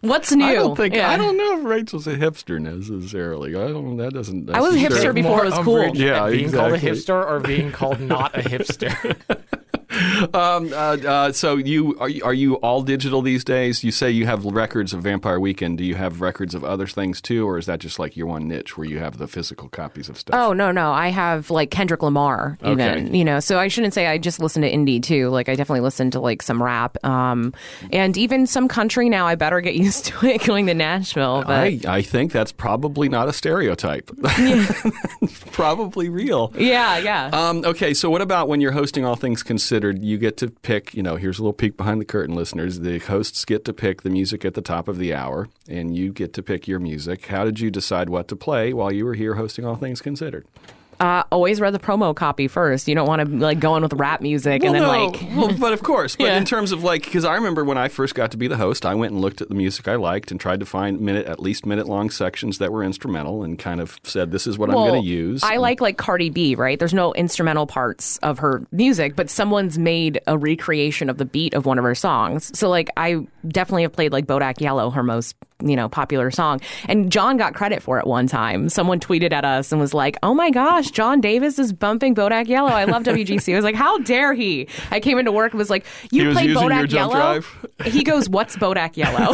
[0.00, 0.44] what's new?
[0.44, 1.10] I don't think Yeah.
[1.10, 3.54] I don't know if Rachel's a hipster necessarily.
[3.54, 3.96] I don't.
[3.98, 4.50] That doesn't.
[4.50, 5.96] I was a hipster necessarily- before it was cool.
[5.96, 9.16] Yeah, at being called a hipster or being called not a hipster.
[9.90, 13.82] Um, uh, uh, so you are, you are you all digital these days?
[13.82, 15.78] You say you have records of Vampire Weekend.
[15.78, 18.46] Do you have records of other things too, or is that just like your one
[18.48, 20.36] niche where you have the physical copies of stuff?
[20.38, 20.92] Oh no, no.
[20.92, 23.18] I have like Kendrick Lamar even, Okay.
[23.18, 23.40] you know.
[23.40, 25.28] So I shouldn't say I just listen to indie too.
[25.30, 26.96] Like I definitely listen to like some rap.
[27.04, 27.52] Um
[27.92, 31.42] and even some country now I better get used to it going to Nashville.
[31.46, 34.10] But I, I think that's probably not a stereotype.
[35.50, 36.52] probably real.
[36.56, 37.30] yeah, yeah.
[37.32, 39.79] Um, okay, so what about when you're hosting All Things Considered?
[39.88, 42.80] You get to pick, you know, here's a little peek behind the curtain, listeners.
[42.80, 46.12] The hosts get to pick the music at the top of the hour, and you
[46.12, 47.26] get to pick your music.
[47.26, 50.46] How did you decide what to play while you were here hosting All Things Considered?
[51.00, 52.86] Uh, always read the promo copy first.
[52.86, 55.56] You don't want to like go in with rap music and then no, like well,
[55.58, 56.14] but of course.
[56.16, 56.36] But Yeah.
[56.36, 58.84] in terms of like, because I remember when I first got to be the host,
[58.84, 61.40] I went and looked at the music I liked and tried to find minute, at
[61.40, 64.74] least minute long sections that were instrumental, and kind of said, "This is what I'm
[64.76, 66.78] going to use." I like like Cardi B, right?
[66.78, 71.54] There's no instrumental parts of her music, but someone's made a recreation of the beat
[71.54, 72.56] of one of her songs.
[72.58, 76.60] So like I definitely have played like Bodak Yellow, her most you know popular song,
[76.88, 78.68] and John got credit for it one time.
[78.68, 82.48] Someone tweeted at us and was like, "Oh my gosh, John Davis is bumping Bodak
[82.48, 82.70] Yellow.
[82.70, 85.70] I love WGC." I was like, "How dare he?" I came into work and was
[85.70, 87.40] like, "You using Bodak Yellow."
[87.86, 89.32] He goes, "What's Bodak Yellow?"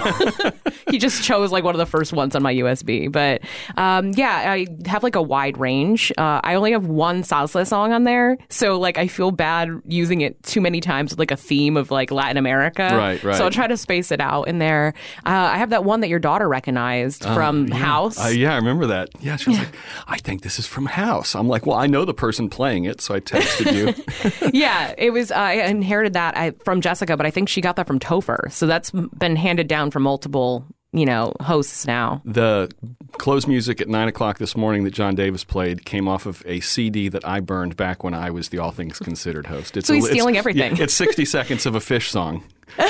[0.90, 3.10] he just chose like one of the first ones on my USB.
[3.10, 3.40] But
[3.76, 6.12] um, yeah, I have like a wide range.
[6.16, 10.20] Uh, I only have one salsa song on there, so like I feel bad using
[10.20, 12.88] it too many times with like a theme of like Latin America.
[12.92, 13.36] Right, right.
[13.36, 14.94] So I'll try to space it out in there.
[15.24, 18.24] Uh, I have that one that your daughter recognized from House.
[18.24, 19.08] Uh, yeah, I remember that.
[19.20, 19.74] Yeah, she was like,
[20.06, 23.00] "I think this is from House." I'm like, "Well, I know the person playing it,
[23.00, 25.30] so I texted you." yeah, it was.
[25.30, 28.50] Uh, I inherited that I, from Jessica, but I think she got that from Topher.
[28.52, 32.22] So that's been handed down from multiple, you know, hosts now.
[32.24, 32.70] the
[33.18, 36.60] close music at nine o'clock this morning that John Davis played came off of a
[36.60, 39.76] CD that I burned back when I was the All Things Considered host.
[39.76, 40.76] It's So a- he's it's- stealing everything.
[40.76, 42.44] yeah, it's sixty seconds of a fish song.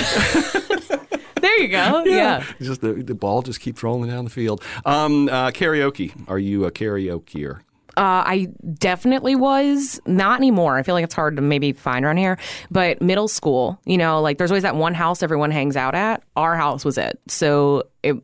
[1.39, 2.03] There you go.
[2.07, 2.43] yeah.
[2.59, 4.65] It's just the, the ball just keeps rolling down the field.
[4.85, 6.13] Um, uh, karaoke.
[6.29, 7.61] Are you a karaokeer?
[7.97, 10.01] Uh, I definitely was.
[10.07, 10.77] Not anymore.
[10.77, 12.39] I feel like it's hard to maybe find around here.
[12.71, 16.23] But middle school, you know, like there's always that one house everyone hangs out at.
[16.37, 17.19] Our house was it.
[17.27, 18.17] So it,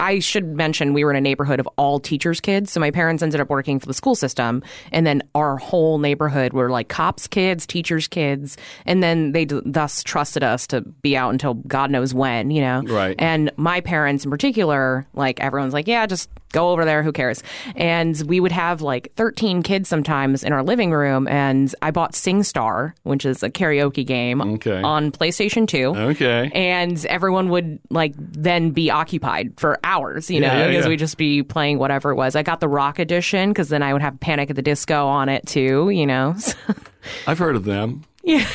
[0.00, 2.72] I should mention we were in a neighborhood of all teachers' kids.
[2.72, 4.62] So my parents ended up working for the school system.
[4.92, 8.56] And then our whole neighborhood were like cops' kids, teachers' kids.
[8.86, 12.62] And then they d- thus trusted us to be out until God knows when, you
[12.62, 12.82] know?
[12.82, 13.14] Right.
[13.18, 17.02] And my parents in particular, like everyone's like, yeah, just go over there.
[17.02, 17.42] Who cares?
[17.76, 21.26] And we would have like 13 kids sometimes in our living room.
[21.28, 24.82] And I bought SingStar, which is a karaoke game Okay.
[24.82, 25.94] on PlayStation 2.
[25.96, 26.50] Okay.
[26.54, 30.88] And everyone would like then be occupied for hours, you Yeah, know, yeah, because yeah.
[30.90, 32.36] we'd just be playing whatever it was.
[32.36, 35.28] I got the rock edition because then I would have Panic at the Disco on
[35.28, 36.34] it too, you know.
[37.26, 38.02] I've heard of them.
[38.22, 38.46] Yeah.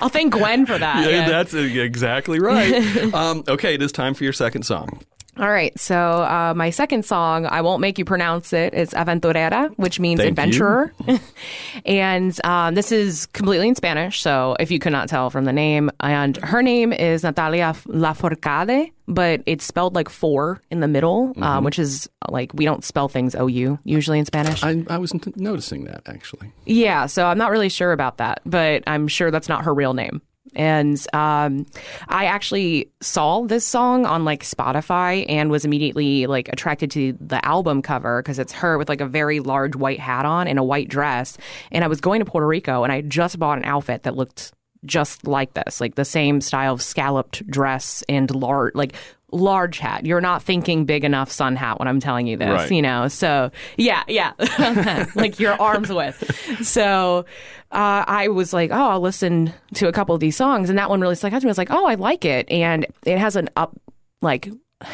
[0.00, 1.04] I'll thank Gwen for that.
[1.04, 1.28] Yeah, yeah.
[1.28, 2.74] that's exactly right.
[3.14, 5.00] um, okay, it is time for your second song.
[5.36, 8.72] All right, so uh, my second song, I won't make you pronounce it.
[8.72, 10.92] It's Aventurera, which means Thank adventurer.
[11.84, 15.52] and um, this is completely in Spanish, so if you could not tell from the
[15.52, 15.90] name.
[16.00, 21.64] And her name is Natalia Lafourcade, but it's spelled like four in the middle, um,
[21.64, 24.62] which is like we don't spell things OU usually in Spanish.
[24.62, 26.52] I, I was n- noticing that actually.
[26.64, 29.94] Yeah, so I'm not really sure about that, but I'm sure that's not her real
[29.94, 30.22] name.
[30.54, 31.66] And um,
[32.08, 37.44] I actually saw this song on like Spotify and was immediately like attracted to the
[37.44, 40.64] album cover because it's her with like a very large white hat on and a
[40.64, 41.36] white dress.
[41.72, 44.52] And I was going to Puerto Rico and I just bought an outfit that looked
[44.86, 48.94] just like this, like the same style of scalloped dress and large, like
[49.32, 50.06] large hat.
[50.06, 52.70] You're not thinking big enough sun hat when I'm telling you this, Right.
[52.70, 53.08] you know?
[53.08, 54.32] So yeah, yeah,
[55.14, 56.64] like your arms width.
[56.66, 57.24] So
[57.72, 60.88] uh, I was like, oh, I'll listen to a couple of these songs, and that
[60.88, 61.48] one really stuck out to me.
[61.48, 63.76] I was like, oh, I like it, and it has an up,
[64.22, 64.48] like.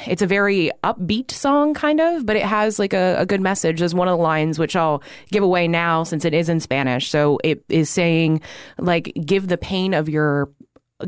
[0.07, 3.79] It's a very upbeat song, kind of, but it has like a, a good message.
[3.79, 7.09] There's one of the lines which I'll give away now since it is in Spanish.
[7.09, 8.40] So it is saying,
[8.79, 10.48] like, give the pain of your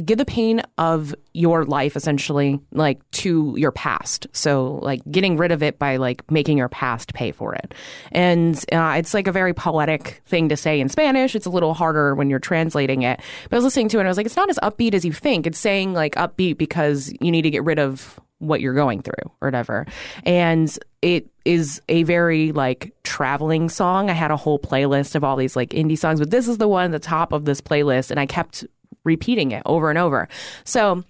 [0.04, 4.26] give the pain of your life essentially like to your past.
[4.32, 7.74] So like getting rid of it by like making your past pay for it.
[8.10, 11.34] And uh, it's like a very poetic thing to say in spanish.
[11.34, 13.20] It's a little harder when you're translating it.
[13.44, 15.04] But i was listening to it and i was like it's not as upbeat as
[15.04, 15.46] you think.
[15.46, 19.30] It's saying like upbeat because you need to get rid of what you're going through
[19.40, 19.86] or whatever
[20.24, 25.36] and it is a very like traveling song i had a whole playlist of all
[25.36, 28.10] these like indie songs but this is the one at the top of this playlist
[28.10, 28.64] and i kept
[29.04, 30.28] repeating it over and over.
[30.64, 31.04] So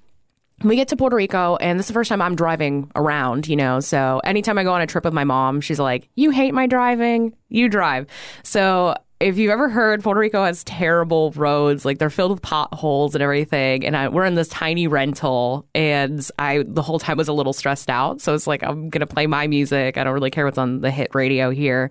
[0.62, 3.56] we get to Puerto Rico, and this is the first time I'm driving around, you
[3.56, 3.80] know.
[3.80, 6.66] So anytime I go on a trip with my mom, she's like, You hate my
[6.66, 8.06] driving, you drive.
[8.42, 13.14] So if you've ever heard Puerto Rico has terrible roads, like they're filled with potholes
[13.14, 17.28] and everything, and I, we're in this tiny rental, and I the whole time was
[17.28, 18.20] a little stressed out.
[18.20, 19.96] So it's like I'm gonna play my music.
[19.96, 21.90] I don't really care what's on the hit radio here,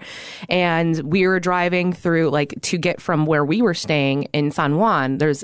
[0.49, 4.77] and we were driving through like to get from where we were staying in San
[4.77, 5.17] Juan.
[5.17, 5.43] There's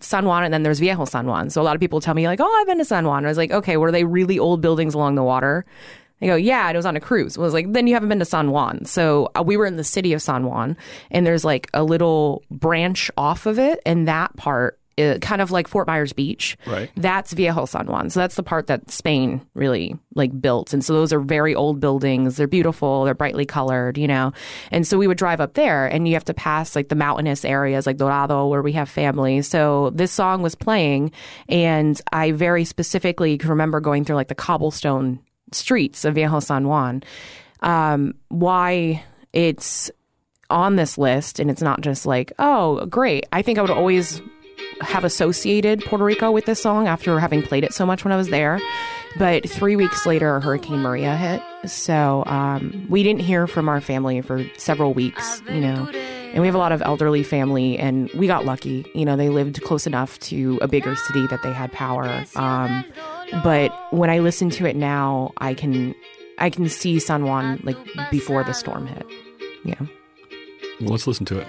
[0.00, 1.50] San Juan and then there's Viejo San Juan.
[1.50, 3.28] So a lot of people tell me like, "Oh, I've been to San Juan." I
[3.28, 5.64] was like, "Okay, were they really old buildings along the water?"
[6.20, 7.36] They go, yeah, it was on a cruise.
[7.36, 8.86] I was like, then you haven't been to San Juan.
[8.86, 10.76] So uh, we were in the city of San Juan,
[11.10, 15.50] and there's like a little branch off of it, and that part, uh, kind of
[15.50, 16.90] like Fort Myers Beach, Right.
[16.96, 18.08] That's Viejo San Juan.
[18.08, 21.80] So that's the part that Spain really like built, and so those are very old
[21.80, 22.38] buildings.
[22.38, 23.04] They're beautiful.
[23.04, 24.32] They're brightly colored, you know.
[24.70, 27.44] And so we would drive up there, and you have to pass like the mountainous
[27.44, 29.42] areas, like Dorado, where we have family.
[29.42, 31.12] So this song was playing,
[31.46, 35.18] and I very specifically can remember going through like the cobblestone
[35.52, 37.02] streets of Viejo San Juan.
[37.60, 39.90] Um, why it's
[40.50, 43.26] on this list and it's not just like, oh, great.
[43.32, 44.20] I think I would always
[44.80, 48.16] have associated Puerto Rico with this song after having played it so much when I
[48.16, 48.60] was there.
[49.18, 51.42] But three weeks later, Hurricane Maria hit.
[51.70, 55.88] So um, we didn't hear from our family for several weeks, you know.
[55.88, 58.84] And we have a lot of elderly family, and we got lucky.
[58.94, 62.24] You know, they lived close enough to a bigger city that they had power.
[62.36, 62.84] Um,
[63.42, 65.94] but when I listen to it now, I can
[66.38, 67.78] I can see San Juan like
[68.10, 69.06] before the storm hit.
[69.64, 69.80] Yeah.
[70.80, 71.46] Well, let's listen to it.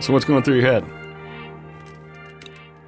[0.00, 0.84] So what's going through your head?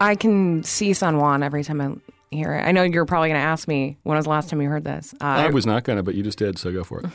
[0.01, 1.95] I can see San Juan every time I
[2.31, 2.63] hear it.
[2.63, 4.85] I know you're probably going to ask me when was the last time you heard
[4.85, 5.15] this.
[5.21, 7.07] Uh, I was not gonna, but you just did, so go for it.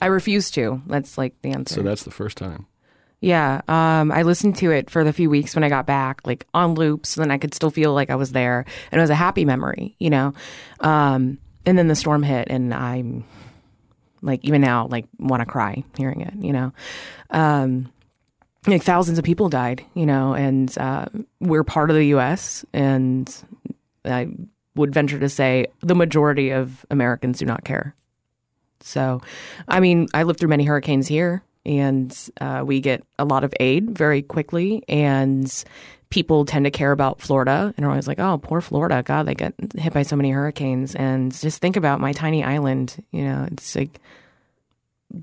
[0.00, 0.82] I refuse to.
[0.86, 1.76] That's like the answer.
[1.76, 2.66] So that's the first time.
[3.20, 6.44] Yeah, um, I listened to it for the few weeks when I got back, like
[6.54, 9.10] on loops, so then I could still feel like I was there, and it was
[9.10, 10.34] a happy memory, you know.
[10.80, 13.24] Um, and then the storm hit, and I'm
[14.22, 16.72] like, even now, like, want to cry hearing it, you know.
[17.30, 17.92] Um,
[18.66, 21.06] like thousands of people died, you know, and uh,
[21.40, 22.64] we're part of the U.S.
[22.72, 23.32] and
[24.04, 24.28] I
[24.74, 27.94] would venture to say the majority of Americans do not care.
[28.80, 29.20] So,
[29.68, 33.54] I mean, I lived through many hurricanes here, and uh, we get a lot of
[33.60, 34.82] aid very quickly.
[34.88, 35.64] And
[36.10, 39.02] people tend to care about Florida, and are always like, "Oh, poor Florida!
[39.04, 43.02] God, they get hit by so many hurricanes." And just think about my tiny island.
[43.12, 44.00] You know, it's like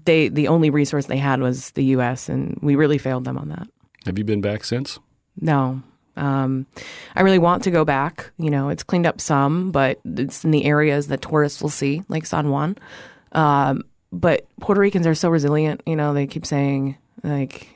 [0.05, 3.49] they the only resource they had was the U.S., and we really failed them on
[3.49, 3.67] that.
[4.05, 4.99] Have you been back since?
[5.41, 5.83] No.
[6.19, 6.67] Um,
[7.15, 8.31] I really want to go back.
[8.37, 12.03] You know, it's cleaned up some, but it's in the areas that tourists will see,
[12.09, 12.77] like San Juan.
[13.31, 15.81] Um, but Puerto Ricans are so resilient.
[15.85, 17.69] You know, they keep saying like,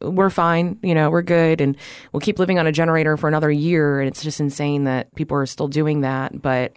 [0.00, 0.78] "We're fine.
[0.82, 1.76] You know, we're good, and
[2.12, 5.36] we'll keep living on a generator for another year." And it's just insane that people
[5.36, 6.40] are still doing that.
[6.40, 6.72] But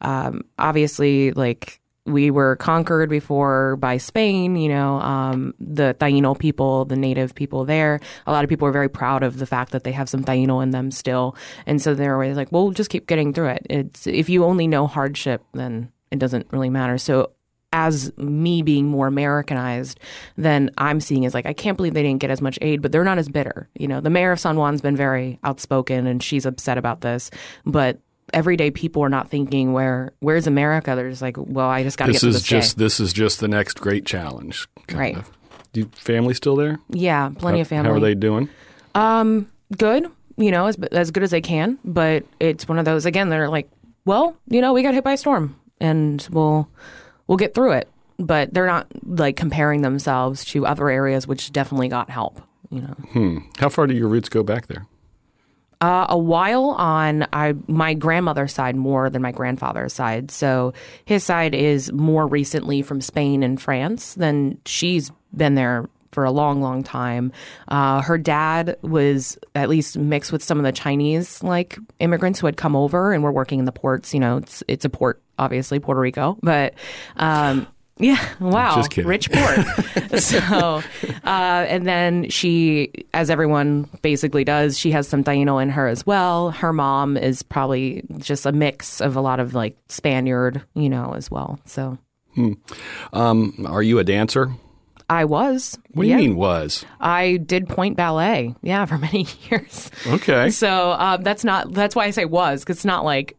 [0.00, 6.84] um, obviously, like we were conquered before by Spain, you know, um, the Taino people,
[6.84, 8.00] the native people there.
[8.26, 10.62] A lot of people are very proud of the fact that they have some Taino
[10.62, 11.36] in them still.
[11.66, 13.66] And so they're always like, well, just keep getting through it.
[13.68, 16.96] It's, if you only know hardship, then it doesn't really matter.
[16.96, 17.32] So
[17.72, 20.00] as me being more Americanized,
[20.36, 22.92] then I'm seeing is like, I can't believe they didn't get as much aid, but
[22.92, 23.68] they're not as bitter.
[23.74, 27.30] You know, the mayor of San Juan's been very outspoken and she's upset about this,
[27.66, 27.98] but
[28.32, 30.94] everyday people are not thinking where where's America.
[30.94, 32.84] They're just like, well, I just got to get This through is this just day.
[32.84, 34.68] this is just the next great challenge.
[34.92, 35.16] Right.
[35.16, 35.30] of.
[35.72, 36.78] Do you, family still there?
[36.88, 37.90] Yeah, plenty how, of family.
[37.90, 38.48] How are they doing?
[38.94, 40.10] Um, good?
[40.38, 41.78] You know, as as good as they can.
[41.84, 43.28] But it's one of those again.
[43.28, 43.68] They're like,
[44.04, 46.68] well, you know, we got hit by a storm, and we'll
[47.26, 47.88] we'll get through it.
[48.18, 52.40] But they're not like comparing themselves to other areas which definitely got help.
[52.70, 52.94] You know.
[53.12, 53.38] Hmm.
[53.58, 54.86] How far do your roots go back there?
[55.80, 60.30] Uh, a while on I my grandmother's side more than my grandfather's side.
[60.30, 60.72] So
[61.04, 64.14] his side is more recently from Spain and France.
[64.14, 67.30] Then she's been there for a long, long time.
[67.68, 72.46] Uh, her dad was at least mixed with some of the Chinese like immigrants who
[72.46, 74.14] had come over and were working in the ports.
[74.14, 76.72] You know, it's it's a port, obviously Puerto Rico, but.
[77.16, 77.66] Um,
[77.98, 79.08] yeah, wow, Just kidding.
[79.08, 79.60] rich port.
[80.20, 80.82] so,
[81.24, 86.06] uh, and then she, as everyone basically does, she has some Taino in her as
[86.06, 86.50] well.
[86.50, 91.14] Her mom is probably just a mix of a lot of like Spaniard, you know,
[91.16, 91.58] as well.
[91.64, 91.96] So,
[93.12, 94.50] Um, are you a dancer?
[95.08, 95.78] I was.
[95.92, 96.18] What do yeah.
[96.18, 96.84] you mean was?
[97.00, 99.90] I did point ballet, yeah, for many years.
[100.06, 100.50] Okay.
[100.50, 101.72] So um, that's not.
[101.72, 103.36] That's why I say was because it's not like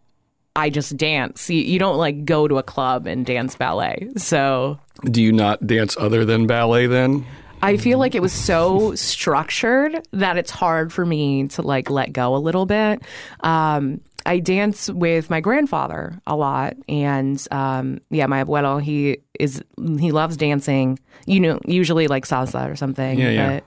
[0.57, 1.49] I just dance.
[1.49, 4.09] You, you don't like go to a club and dance ballet.
[4.17, 7.25] So Do you not dance other than ballet then?
[7.61, 12.11] I feel like it was so structured that it's hard for me to like let
[12.11, 13.01] go a little bit.
[13.39, 19.63] Um, I dance with my grandfather a lot, and um, yeah, my abuelo he is
[19.77, 20.99] he loves dancing.
[21.25, 23.17] You know, usually like salsa or something.
[23.17, 23.59] Yeah, yeah.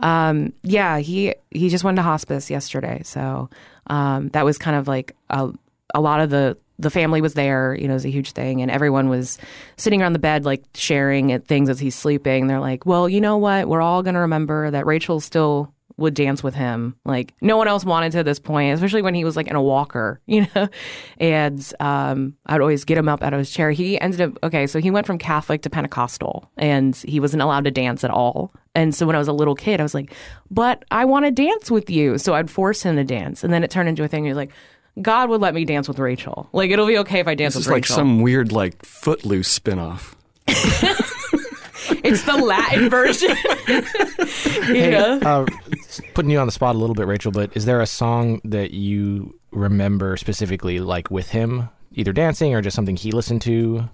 [0.00, 3.48] Um, yeah, he he just went to hospice yesterday, so
[3.86, 5.52] um, that was kind of like a
[5.94, 8.60] a lot of the the family was there, you know, it was a huge thing,
[8.60, 9.38] and everyone was
[9.76, 12.46] sitting around the bed, like sharing things as he's sleeping.
[12.46, 13.68] They're like, "Well, you know what?
[13.68, 16.96] We're all gonna remember that Rachel still would dance with him.
[17.04, 19.56] Like no one else wanted to at this point, especially when he was like in
[19.56, 20.68] a walker, you know.
[21.18, 23.70] And um, I'd always get him up out of his chair.
[23.70, 27.64] He ended up okay, so he went from Catholic to Pentecostal, and he wasn't allowed
[27.64, 28.52] to dance at all.
[28.74, 30.14] And so when I was a little kid, I was like,
[30.50, 33.64] "But I want to dance with you," so I'd force him to dance, and then
[33.64, 34.24] it turned into a thing.
[34.24, 34.52] He was like.
[35.00, 36.48] God would let me dance with Rachel.
[36.52, 39.58] Like it'll be okay if I dance This with is like some weird like footloose
[39.58, 40.14] spinoff.
[42.04, 43.36] It's the Latin version.
[44.74, 45.18] yeah.
[45.22, 45.46] Uh,
[46.14, 48.72] putting you on the spot a little bit, Rachel, but is there a song that
[48.72, 53.88] you remember specifically, like with him, either dancing or just something he listened to?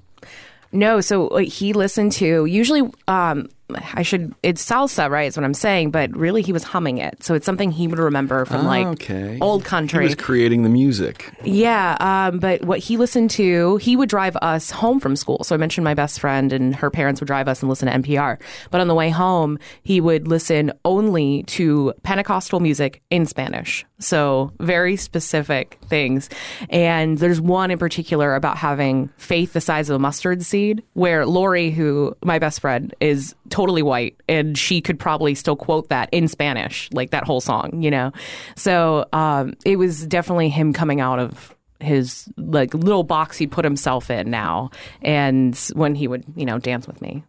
[0.72, 3.48] No, so like, he listened to usually um
[3.94, 5.26] I should it's salsa, right?
[5.28, 7.22] Is what I'm saying, but really he was humming it.
[7.22, 9.38] So it's something he would remember from like Ah, okay.
[9.40, 10.04] old He country.
[10.04, 11.30] was creating the music.
[11.44, 15.44] Yeah, um, but what he listened to, he would drive us home from school.
[15.44, 17.94] So I mentioned my best friend, and her parents would drive us and listen to
[17.98, 18.40] NPR.
[18.70, 23.84] But on the way home, he would listen only to Pentecostal music in Spanish.
[23.98, 26.30] So very specific things.
[26.70, 31.26] And there's one in particular about having faith the size of a mustard seed, where
[31.26, 36.08] Lori, who my best friend, is totally white, and she could probably still quote that
[36.12, 38.12] in Spanish, like that whole song, you know.
[38.56, 43.64] So um, it was definitely him coming out of his like little box he put
[43.64, 44.70] himself in now,
[45.02, 47.22] and when he would you know dance with me.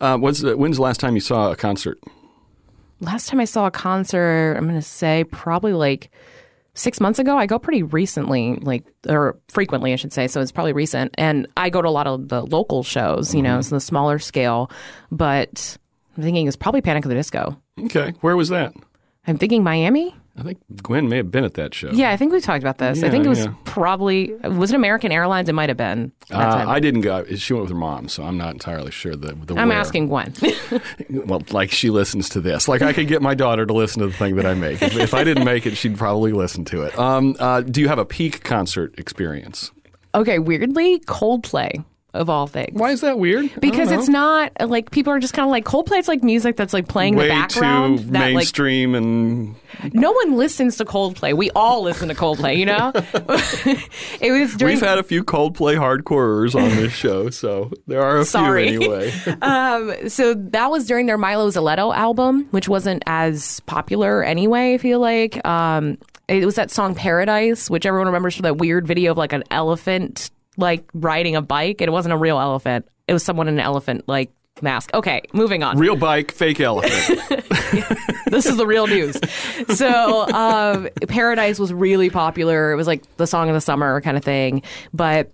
[0.00, 1.98] Uh, what's the, when's the last time you saw a concert?
[3.00, 6.10] Last time I saw a concert, I'm gonna say probably like
[6.74, 7.36] six months ago.
[7.36, 10.28] I go pretty recently, like or frequently, I should say.
[10.28, 13.42] So it's probably recent, and I go to a lot of the local shows, you
[13.42, 13.62] know, mm-hmm.
[13.62, 14.70] so the smaller scale.
[15.10, 15.78] But
[16.16, 17.60] I'm thinking it's probably Panic at the Disco.
[17.84, 18.74] Okay, where was that?
[19.26, 20.14] I'm thinking Miami.
[20.36, 21.90] I think Gwen may have been at that show.
[21.90, 23.02] Yeah, I think we talked about this.
[23.02, 23.54] I think it was yeah.
[23.64, 25.48] probably was it American Airlines?
[25.48, 26.12] It might have been.
[26.28, 26.68] that Uh, time.
[26.68, 27.24] I didn't go.
[27.36, 29.34] She went with her mom, so I'm not entirely sure the.
[29.34, 29.78] the I'm where.
[29.78, 30.32] asking Gwen.
[31.10, 32.68] Well, like she listens to this.
[32.68, 34.80] Like I could get my daughter to listen to the thing that I make.
[34.80, 36.96] If, if I didn't make it, she'd probably listen to it.
[36.98, 39.72] Um, uh, do you have a peak concert experience?
[40.14, 42.72] okay, weirdly, Coldplay of all things.
[42.72, 43.50] Why is that weird?
[43.60, 45.98] Because it's not like people are just kind of like Coldplay.
[45.98, 47.98] It's like music that's like playing in the background.
[47.98, 49.54] too that like mainstream and
[49.92, 51.36] no one listens to Coldplay.
[51.36, 52.56] We all listen to Coldplay.
[52.56, 52.92] You know,
[54.20, 54.74] it was during.
[54.74, 58.70] We've had a few Coldplay hardcorers on this show, so there are a Sorry.
[58.70, 59.12] few anyway.
[59.42, 64.74] um, so that was during their Mylo Xyloto album, which wasn't as popular anyway.
[64.74, 65.96] I feel like um,
[66.28, 69.44] it was that song Paradise, which everyone remembers from that weird video of like an
[69.50, 71.80] elephant like riding a bike.
[71.80, 72.86] It wasn't a real elephant.
[73.08, 74.30] It was someone in an elephant like
[74.62, 74.90] mask.
[74.94, 75.78] Okay, moving on.
[75.78, 77.20] Real bike, fake elephant.
[78.26, 79.18] this is the real news.
[79.68, 82.72] So, um, Paradise was really popular.
[82.72, 84.62] It was like the song of the summer kind of thing.
[84.92, 85.30] But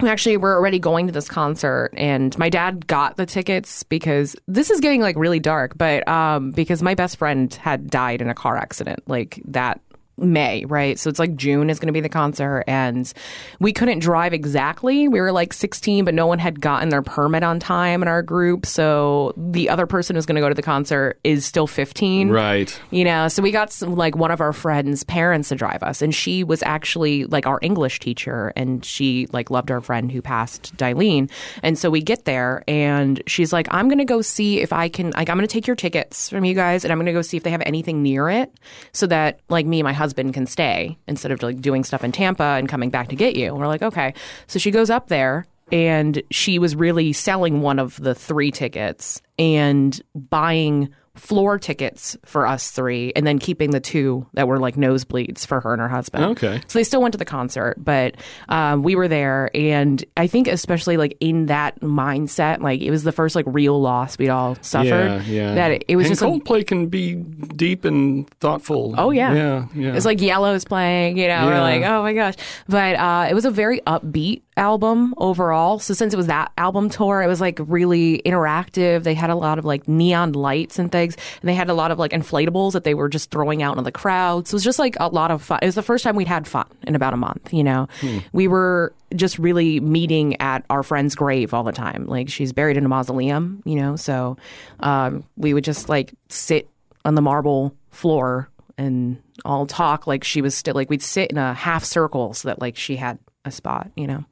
[0.00, 4.34] we actually were already going to this concert, and my dad got the tickets because
[4.46, 5.76] this is getting like really dark.
[5.76, 9.80] But um, because my best friend had died in a car accident, like that.
[10.20, 10.98] May, right?
[10.98, 13.12] So it's like June is going to be the concert, and
[13.58, 15.08] we couldn't drive exactly.
[15.08, 18.22] We were like 16, but no one had gotten their permit on time in our
[18.22, 18.66] group.
[18.66, 22.28] So the other person who's going to go to the concert is still 15.
[22.30, 22.80] right.
[22.90, 26.02] You know, so we got some, like one of our friends' parents to drive us,
[26.02, 30.20] and she was actually like our English teacher, and she like loved our friend who
[30.20, 31.30] passed, Dilene.
[31.62, 35.10] And so we get there, and she's like, "I'm gonna go see if I can,
[35.10, 37.42] like, I'm gonna take your tickets from you guys, and I'm gonna go see if
[37.42, 38.52] they have anything near it,
[38.92, 42.12] so that like me and my husband can stay instead of like doing stuff in
[42.12, 44.14] Tampa and coming back to get you." And we're like, "Okay."
[44.46, 49.22] So she goes up there and she was really selling one of the three tickets
[49.38, 54.76] and buying floor tickets for us three and then keeping the two that were like
[54.76, 56.24] nosebleeds for her and her husband.
[56.24, 56.60] Okay.
[56.66, 58.16] So they still went to the concert, but
[58.48, 59.50] um, we were there.
[59.54, 63.80] And I think, especially like in that mindset, like it was the first like real
[63.80, 64.88] loss we'd all suffered.
[64.88, 65.54] Yeah, yeah.
[65.54, 68.94] That it, it was and just Coldplay can be deep and thoughtful.
[68.96, 69.94] Oh yeah, yeah, yeah.
[69.94, 71.46] It's like Yellow's playing, you know.
[71.46, 72.34] We're like, oh my gosh!
[72.68, 75.78] But uh, it was a very upbeat album overall.
[75.78, 79.02] So since it was that album tour, it was like really interactive.
[79.02, 81.09] They had a lot of like neon lights and things,
[81.40, 83.84] and they had a lot of like inflatables that they were just throwing out in
[83.84, 84.48] the crowd.
[84.48, 85.58] So it was just like a lot of fun.
[85.62, 87.52] It was the first time we'd had fun in about a month.
[87.52, 87.88] You know,
[88.32, 92.06] we were just really meeting at our friend's grave all the time.
[92.06, 93.96] Like she's buried in a mausoleum, you know.
[93.96, 94.36] So
[94.80, 96.68] um, we would just like sit
[97.04, 98.48] on the marble floor
[98.78, 102.48] and all talk like she was still like we'd sit in a half circle so
[102.48, 104.24] that like she had a spot, you know.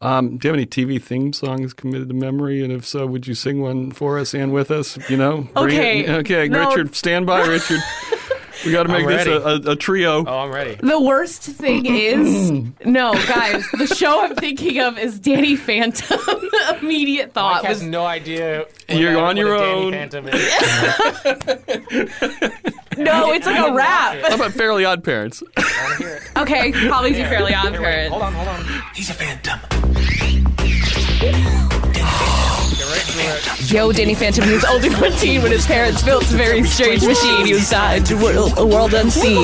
[0.00, 2.62] Um, do you have any TV theme songs committed to memory?
[2.62, 4.98] And if so, would you sing one for us and with us?
[5.08, 6.12] You know, Bring it- Okay.
[6.12, 6.68] okay, No.
[6.68, 7.80] Richard, stand by, Richard.
[8.66, 10.24] We got to make this a, a, a trio.
[10.24, 10.76] Oh, I'm ready.
[10.76, 12.50] The worst thing is
[12.84, 16.20] no, guys, the show I'm thinking of is Danny Phantom.
[16.80, 18.66] Immediate Mike thought has was no idea.
[18.88, 19.92] You're a- on what your a Danny own.
[19.92, 20.52] Phantom is.
[23.04, 24.20] no, it's like a rap.
[24.22, 25.42] How about Fairly Odd Parents?
[25.56, 26.22] I hear it.
[26.38, 28.10] Okay, probably do fairly odd Here, parents.
[28.10, 28.64] Hold on, hold on.
[28.94, 29.58] He's a phantom.
[31.22, 31.34] Get
[32.88, 33.70] right to it.
[33.70, 37.46] Yo, Danny Phantom, he was only 14 when his parents built a very strange machine.
[37.46, 39.36] He was tied to world, a world unseen.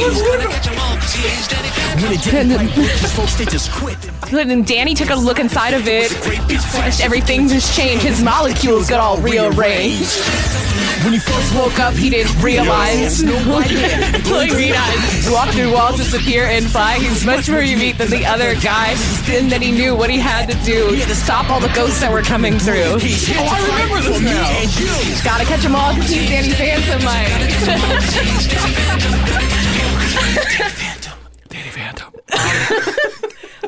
[2.01, 3.97] When it didn't quite work, these folks they just quit.
[4.31, 6.11] Then Danny took a look inside of it.
[6.11, 8.05] Finished everything just changed.
[8.05, 10.19] His molecules got all rearranged.
[11.05, 13.21] When he first woke Woke up, he didn't realize.
[13.23, 16.99] Glowing green eyes, walk through walls, disappear and fly.
[16.99, 18.95] He's much more unique than the other guy.
[19.29, 22.11] And then he knew what he had to do to stop all the ghosts that
[22.11, 22.97] were coming through.
[22.97, 25.25] oh, I remember this now.
[25.25, 27.29] Gotta catch them all because he's Danny Phantom, like.
[31.49, 32.13] Danny Phantom.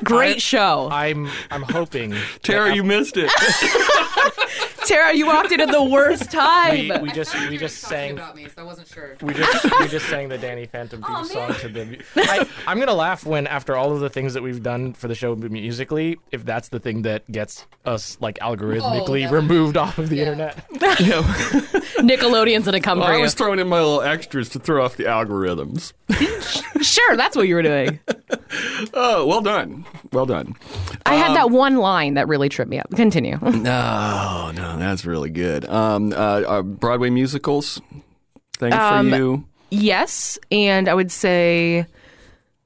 [0.04, 0.88] Great show.
[0.90, 3.30] I'm I'm hoping Tara, you missed it.
[4.86, 6.88] Tara, you walked in at the worst time.
[6.88, 9.16] we, we just we just sang about me, so I wasn't sure.
[9.22, 12.02] we just we just sang the Danny Phantom theme song to the.
[12.16, 15.14] I, I'm gonna laugh when after all of the things that we've done for the
[15.14, 19.30] show musically, if that's the thing that gets us like algorithmically oh, yeah.
[19.30, 20.64] removed off of the internet.
[21.00, 21.22] Yeah.
[22.00, 23.22] Nickelodeon's gonna come Well, for I you.
[23.22, 25.92] was throwing in my little extras to throw off the algorithms.
[26.82, 28.00] Sure, that's what you were doing.
[28.94, 29.84] Oh, well done.
[30.12, 30.56] Well done.
[31.04, 32.90] I had that um, one line that really tripped me up.
[32.96, 33.38] Continue.
[33.42, 35.64] No, no, that's really good.
[35.68, 37.80] Um, uh, uh, Broadway musicals.
[38.58, 39.44] Thing Um, for you.
[39.70, 41.86] yes, and I would say,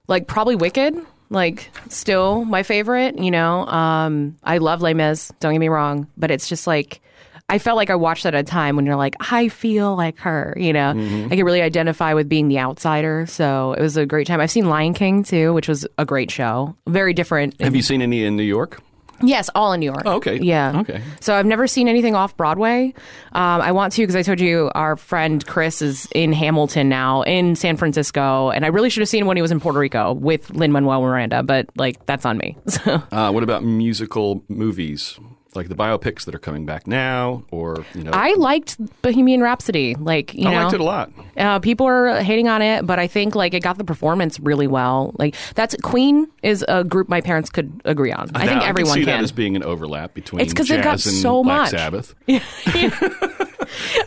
[0.08, 0.96] like, probably Wicked.
[1.30, 3.18] Like, still my favorite.
[3.18, 5.32] You know, um, I love Les Mis.
[5.40, 7.00] Don't get me wrong, but it's just like.
[7.46, 10.18] I felt like I watched that at a time when you're like, I feel like
[10.20, 10.94] her, you know.
[10.94, 11.30] Mm-hmm.
[11.30, 13.26] I could really identify with being the outsider.
[13.26, 14.40] So it was a great time.
[14.40, 16.74] I've seen Lion King too, which was a great show.
[16.86, 17.60] Very different.
[17.60, 18.80] Have you seen any in New York?
[19.22, 20.02] Yes, all in New York.
[20.06, 20.38] Oh, okay.
[20.38, 20.80] Yeah.
[20.80, 21.02] Okay.
[21.20, 22.94] So I've never seen anything off Broadway.
[23.32, 27.22] Um, I want to because I told you our friend Chris is in Hamilton now
[27.22, 30.12] in San Francisco, and I really should have seen when he was in Puerto Rico
[30.12, 32.56] with Lin Manuel Miranda, but like that's on me.
[32.68, 35.18] So Uh, what about musical movies?
[35.54, 39.94] Like the biopics that are coming back now, or you know, I liked Bohemian Rhapsody.
[39.94, 41.12] Like you I know, liked it a lot.
[41.36, 44.66] Uh, people are hating on it, but I think like it got the performance really
[44.66, 45.14] well.
[45.18, 48.30] Like that's Queen is a group my parents could agree on.
[48.34, 49.18] I think everyone can see can.
[49.18, 51.70] that as being an overlap between it's because they've got so Black much.
[51.70, 52.14] Sabbath.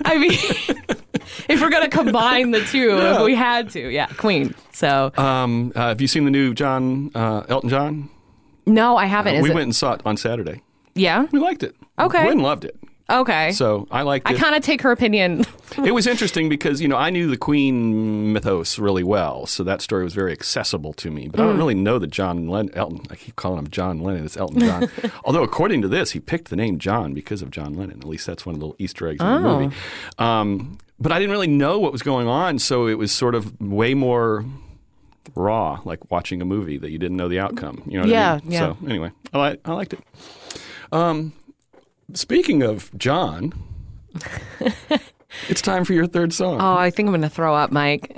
[0.06, 0.32] I mean,
[1.50, 4.54] if we're gonna combine the two, if we had to, yeah, Queen.
[4.74, 8.10] So Um, uh, have you seen the new John uh, Elton John?
[8.66, 9.36] no, I haven't.
[9.36, 9.56] Is we it?
[9.56, 10.62] went and saw it on Saturday.
[10.98, 11.28] Yeah.
[11.32, 11.76] We liked it.
[12.00, 12.24] Okay.
[12.24, 12.76] Gwen loved it.
[13.10, 13.52] Okay.
[13.54, 15.46] So I liked I kind of take her opinion.
[15.86, 19.82] it was interesting because you know I knew the Queen mythos really well, so that
[19.82, 21.30] story was very accessible to me.
[21.30, 21.48] But I Mm.
[21.48, 22.74] don't really know that John Lennon.
[22.76, 24.26] Elton, I keep calling him John Lennon.
[24.26, 24.90] It's Elton John.
[25.24, 28.00] Although according to this, he picked the name John because of John Lennon.
[28.00, 29.60] At least that's one of the little Easter eggs in the Oh.
[29.62, 29.76] movie.
[30.20, 33.58] Um, but I didn't really know what was going on, so it was sort of
[33.62, 34.44] way more
[35.36, 37.84] raw, like watching a movie that you didn't know the outcome.
[37.86, 38.52] You know what I Yeah, mean?
[38.52, 38.60] yeah.
[38.60, 40.00] So anyway, I, li- I liked it.
[40.92, 41.34] Um,
[42.14, 43.54] speaking of John.
[45.50, 46.60] It's time for your third song.
[46.62, 48.18] oh, I think I'm gonna throw up, Mike.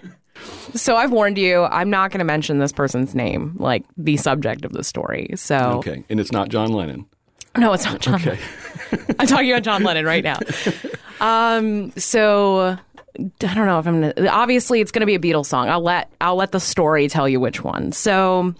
[0.74, 1.62] so I've warned you.
[1.64, 5.30] I'm not gonna mention this person's name, like the subject of the story.
[5.34, 7.06] So Okay, and it's not John Lennon.
[7.56, 8.16] no, it's not John.
[8.16, 8.38] Okay,
[9.18, 10.38] I'm talking about John Lennon right now.
[11.20, 12.76] Um, so
[13.18, 14.28] I don't know if I'm gonna.
[14.28, 15.68] Obviously, it's gonna be a Beatles song.
[15.68, 17.92] I'll let I'll let the story tell you which one.
[17.92, 18.54] So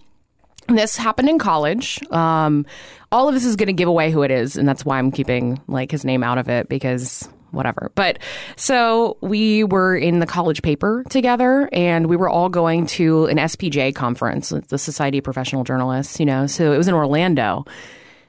[0.77, 2.01] this happened in college.
[2.11, 2.66] Um,
[3.12, 5.11] all of this is going to give away who it is, and that's why I'm
[5.11, 7.91] keeping like his name out of it because whatever.
[7.95, 8.18] But
[8.57, 13.37] so we were in the college paper together, and we were all going to an
[13.39, 16.21] SPJ conference, the Society of Professional Journalists.
[16.21, 17.64] You know, so it was in Orlando.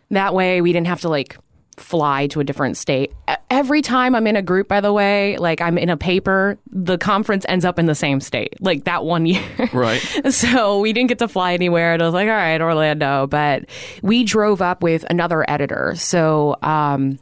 [0.10, 1.38] That way, we didn't have to like
[1.82, 3.14] fly to a different state.
[3.50, 6.98] Every time I'm in a group, by the way, like I'm in a paper, the
[6.98, 9.42] conference ends up in the same state, like that one year.
[9.74, 10.02] Right.
[10.30, 11.94] So we didn't get to fly anywhere.
[11.94, 13.28] And I was like, all right, Orlando.
[13.28, 13.66] But
[14.02, 15.94] we drove up with another editor.
[15.96, 17.20] So um,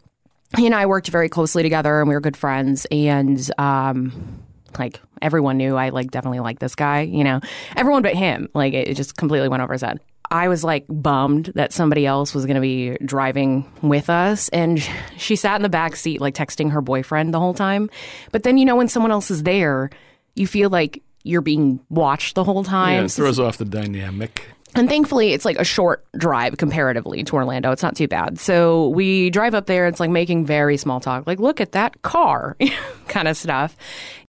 [0.57, 2.85] he and I worked very closely together and we were good friends.
[2.91, 4.41] And um,
[4.77, 7.39] like everyone knew I like definitely like this guy, you know,
[7.75, 8.49] everyone but him.
[8.53, 9.99] Like it, it just completely went over his head.
[10.31, 14.49] I was like bummed that somebody else was going to be driving with us.
[14.49, 14.81] And
[15.17, 17.89] she sat in the back seat, like texting her boyfriend the whole time.
[18.31, 19.89] But then, you know, when someone else is there,
[20.35, 22.99] you feel like you're being watched the whole time.
[22.99, 24.47] Yeah, it throws off the dynamic.
[24.75, 27.71] And thankfully, it's like a short drive comparatively to Orlando.
[27.71, 28.39] It's not too bad.
[28.39, 29.87] So we drive up there.
[29.87, 32.55] It's like making very small talk, like, look at that car
[33.07, 33.75] kind of stuff.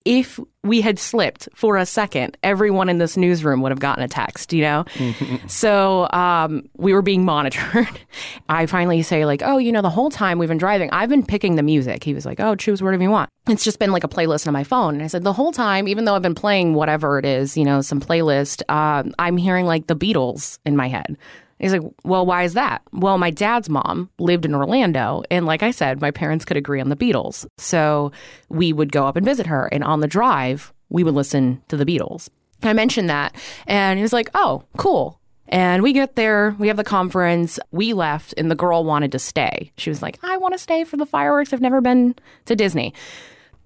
[0.04, 4.08] If we had slipped for a second, everyone in this newsroom would have gotten a
[4.08, 4.84] text, you know?
[5.46, 7.88] so um, we were being monitored.
[8.48, 11.24] I finally say, like, oh, you know, the whole time we've been driving, I've been
[11.24, 12.02] picking the music.
[12.02, 13.30] He was like, oh, choose whatever you want.
[13.48, 14.94] It's just been like a playlist on my phone.
[14.94, 17.64] And I said, the whole time, even though I've been playing whatever it is, you
[17.64, 21.16] know, some playlist, um, I'm hearing like the Beatles in my head.
[21.60, 22.82] He's like, well, why is that?
[22.92, 25.22] Well, my dad's mom lived in Orlando.
[25.30, 27.46] And like I said, my parents could agree on the Beatles.
[27.58, 28.12] So
[28.48, 29.66] we would go up and visit her.
[29.66, 32.28] And on the drive, we would listen to the Beatles.
[32.62, 33.34] I mentioned that.
[33.66, 35.20] And he was like, oh, cool.
[35.48, 39.18] And we get there, we have the conference, we left, and the girl wanted to
[39.18, 39.72] stay.
[39.76, 41.52] She was like, I want to stay for the fireworks.
[41.52, 42.14] I've never been
[42.46, 42.94] to Disney.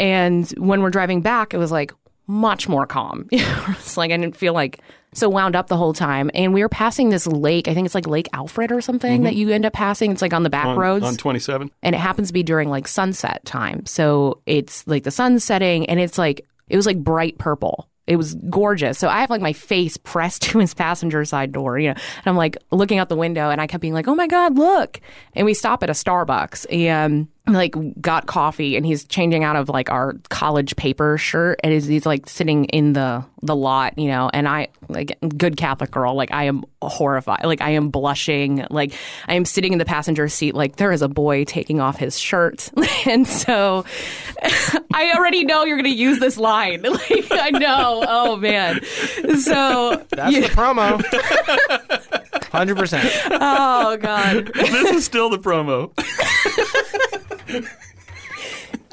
[0.00, 1.92] And when we're driving back, it was like
[2.26, 3.28] much more calm.
[3.32, 4.80] it's like I didn't feel like
[5.14, 6.30] so wound up the whole time.
[6.34, 7.68] And we were passing this lake.
[7.68, 9.24] I think it's like Lake Alfred or something mm-hmm.
[9.24, 10.12] that you end up passing.
[10.12, 11.70] It's like on the back On, roads on 27?
[11.82, 13.86] and it happens to be during like sunset time.
[13.86, 17.88] So it's like the sun's setting and it's like it was like bright purple.
[18.06, 18.98] It was gorgeous.
[18.98, 22.26] So I have like my face pressed to his passenger side door, you know, and
[22.26, 25.00] I'm like looking out the window and I kept being like, oh my God, look.
[25.34, 29.68] And we stop at a Starbucks and like got coffee and he's changing out of
[29.68, 34.08] like our college paper shirt and he's, he's like sitting in the the lot you
[34.08, 38.64] know and i like good catholic girl like i am horrified like i am blushing
[38.70, 38.94] like
[39.28, 42.18] i am sitting in the passenger seat like there is a boy taking off his
[42.18, 42.70] shirt
[43.06, 43.84] and so
[44.94, 48.82] i already know you're gonna use this line like i know oh man
[49.38, 51.02] so That's the promo.
[52.50, 53.10] Hundred percent.
[53.32, 55.90] oh god this is still the promo.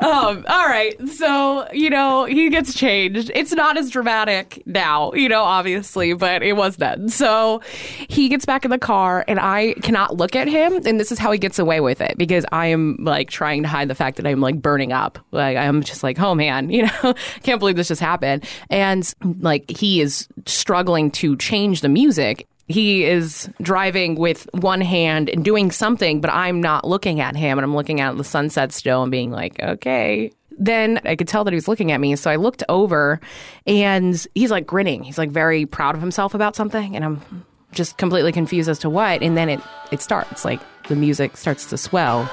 [0.02, 0.96] Um, all right.
[1.10, 3.32] So, you know, he gets changed.
[3.36, 7.08] It's not as dramatic now, you know, obviously, but it was then.
[7.08, 7.62] So
[8.10, 10.82] he gets back in the car and I cannot look at him.
[10.88, 13.70] And this is how he gets away with it because I am like trying to
[13.70, 15.20] hide the fact that I'm like burning up.
[15.30, 18.44] Like, I'm just like, oh man, you know, can't believe this just happened.
[18.72, 25.30] And like, he is struggling to change the music he is driving with one hand
[25.30, 28.72] and doing something, but I'm not looking at him and I'm looking at the sunset
[28.72, 30.32] still and being like, okay.
[30.58, 32.16] Then I could tell that he was looking at me.
[32.16, 33.20] So I looked over
[33.66, 35.04] and he's like grinning.
[35.04, 36.96] He's like very proud of himself about something.
[36.96, 39.24] And I'm just completely confused as to what.
[39.24, 39.62] And then it,
[39.92, 42.30] it starts like the music starts to swell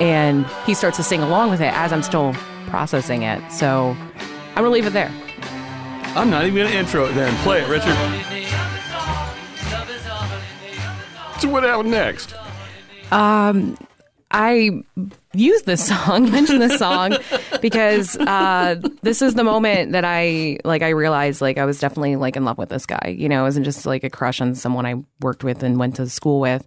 [0.00, 2.34] and he starts to sing along with it as I'm still
[2.66, 3.50] processing it.
[3.52, 3.96] So
[4.50, 5.12] I'm going to leave it there.
[6.16, 7.34] I'm not even going to intro it then.
[7.44, 7.96] Play it, Richard.
[11.40, 12.34] So what happened next?
[13.10, 13.78] Um,
[14.30, 14.82] I
[15.32, 17.16] use this song, mention this song,
[17.62, 20.82] because uh, this is the moment that I like.
[20.82, 23.16] I realized like I was definitely like in love with this guy.
[23.16, 25.96] You know, it wasn't just like a crush on someone I worked with and went
[25.96, 26.66] to school with.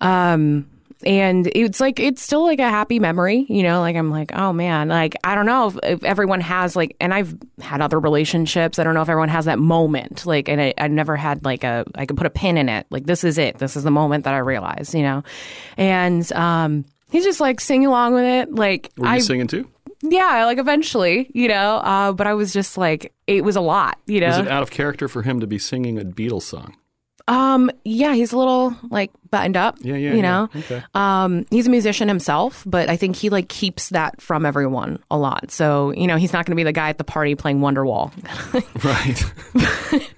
[0.00, 0.70] Um,
[1.04, 3.46] and it's like it's still like a happy memory.
[3.48, 6.74] You know, like I'm like, oh man, like I don't know if, if everyone has
[6.74, 8.78] like, and I've had other relationships.
[8.78, 10.26] I don't know if everyone has that moment.
[10.26, 12.86] Like, and I, I never had like a I could put a pin in it.
[12.90, 13.58] Like this is it.
[13.58, 14.94] This is the moment that I realized.
[14.94, 15.22] You know,
[15.76, 16.84] and um.
[17.10, 18.54] He's just like singing along with it.
[18.54, 19.66] Like Were you I, singing too?
[20.02, 21.76] yeah, like eventually, you know.
[21.76, 24.28] Uh, but I was just like, it was a lot, you know.
[24.28, 26.76] Was it out of character for him to be singing a Beatles song?
[27.28, 29.76] Um, yeah, he's a little like buttoned up.
[29.80, 30.22] Yeah, yeah, You yeah.
[30.22, 30.82] know, Okay.
[30.94, 35.18] um, he's a musician himself, but I think he like keeps that from everyone a
[35.18, 35.50] lot.
[35.50, 38.12] So you know, he's not going to be the guy at the party playing Wonderwall.
[38.84, 40.02] Right.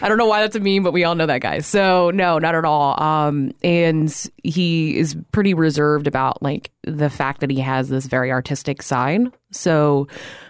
[0.00, 1.58] I don't know why that's a meme, but we all know that guy.
[1.58, 3.00] So no, not at all.
[3.02, 4.12] Um, and
[4.44, 9.22] he is pretty reserved about like the fact that he has this very artistic side.
[9.50, 10.06] So,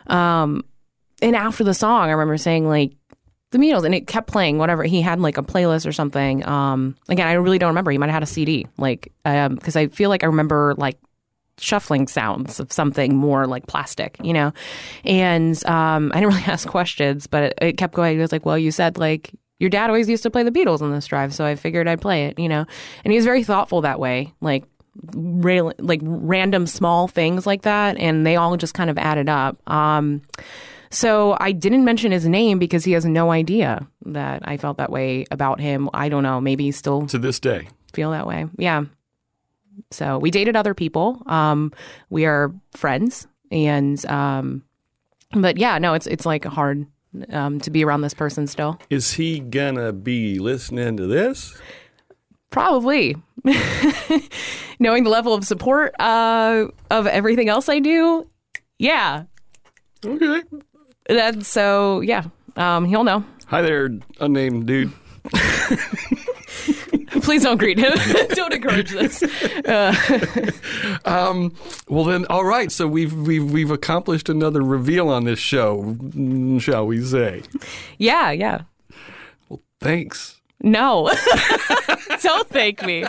[0.09, 0.63] um,
[1.23, 2.93] and after the song, I remember saying like,
[3.51, 6.47] the Beatles, and it kept playing whatever he had like a playlist or something.
[6.47, 7.91] Um, again, I really don't remember.
[7.91, 10.99] He might have had a CD, like because I feel like I remember like
[11.59, 14.53] shuffling sounds of something more like plastic, you know.
[15.05, 18.17] And um, I didn't really ask questions, but it, it kept going.
[18.17, 20.83] He was like, "Well, you said like your dad always used to play the Beatles
[20.83, 22.67] on this drive, so I figured I'd play it, you know."
[23.05, 24.65] And he was very thoughtful that way, like
[25.15, 29.59] ra- like random small things like that, and they all just kind of added up.
[29.71, 30.23] Um,
[30.91, 34.91] so I didn't mention his name because he has no idea that I felt that
[34.91, 35.89] way about him.
[35.95, 36.41] I don't know.
[36.41, 37.69] Maybe he still To this day.
[37.93, 38.47] feel that way.
[38.59, 38.85] Yeah.
[39.91, 41.23] So we dated other people.
[41.27, 41.73] Um,
[42.11, 44.63] we are friends, and um,
[45.33, 46.87] but yeah, no, it's it's like hard
[47.31, 48.79] um, to be around this person still.
[48.89, 51.55] Is he gonna be listening to this?
[52.51, 53.17] Probably.
[54.79, 58.29] Knowing the level of support uh, of everything else I do,
[58.79, 59.25] yeah.
[60.05, 60.43] Okay.
[61.09, 62.25] That's so yeah.
[62.57, 63.25] Um, he'll know.
[63.47, 63.91] Hi there,
[64.21, 64.93] unnamed dude.
[67.23, 67.93] Please don't greet him.
[68.31, 69.23] don't encourage this.
[71.05, 71.53] um
[71.89, 72.71] Well then, all right.
[72.71, 77.43] So we've we've we've accomplished another reveal on this show, mm, shall we say?
[77.99, 78.63] Yeah, yeah.
[79.49, 80.41] Well, thanks.
[80.61, 81.11] No.
[82.23, 83.05] don't thank me.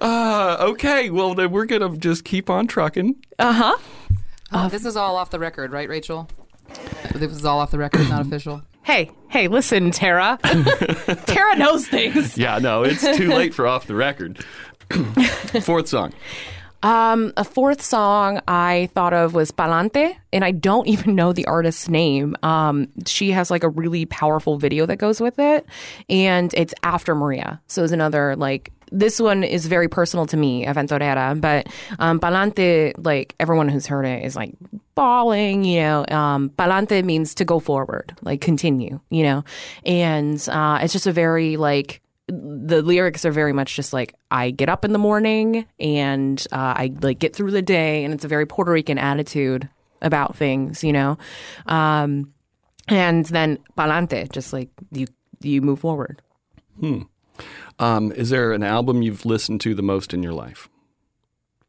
[0.00, 1.10] Uh, okay.
[1.10, 3.16] Well, then we're gonna just keep on trucking.
[3.38, 3.76] Uh-huh.
[4.52, 6.28] Oh, this is all off the record, right, Rachel?
[7.14, 8.62] This is all off the record, not official.
[8.82, 10.38] Hey, hey, listen, Tara.
[11.26, 12.36] Tara knows things.
[12.36, 12.58] Yeah.
[12.58, 14.42] No, it's too late for off the record.
[15.62, 16.12] Fourth song.
[16.82, 21.44] Um, a fourth song I thought of was Palante, and I don't even know the
[21.44, 22.34] artist's name.
[22.42, 25.66] Um, she has like a really powerful video that goes with it,
[26.08, 27.60] and it's after Maria.
[27.66, 31.68] So it's another like this one is very personal to me, Aventurera, but
[31.98, 34.54] um, Palante, like everyone who's heard it is like
[34.94, 36.04] bawling, you know.
[36.08, 39.44] Um, Palante means to go forward, like continue, you know,
[39.84, 44.50] and uh, it's just a very like the lyrics are very much just like I
[44.50, 48.24] get up in the morning and uh, I like get through the day, and it's
[48.24, 49.68] a very Puerto Rican attitude
[50.02, 51.18] about things, you know.
[51.66, 52.32] Um,
[52.88, 55.06] and then palante, just like you
[55.40, 56.22] you move forward.
[57.78, 60.68] Um, is there an album you've listened to the most in your life?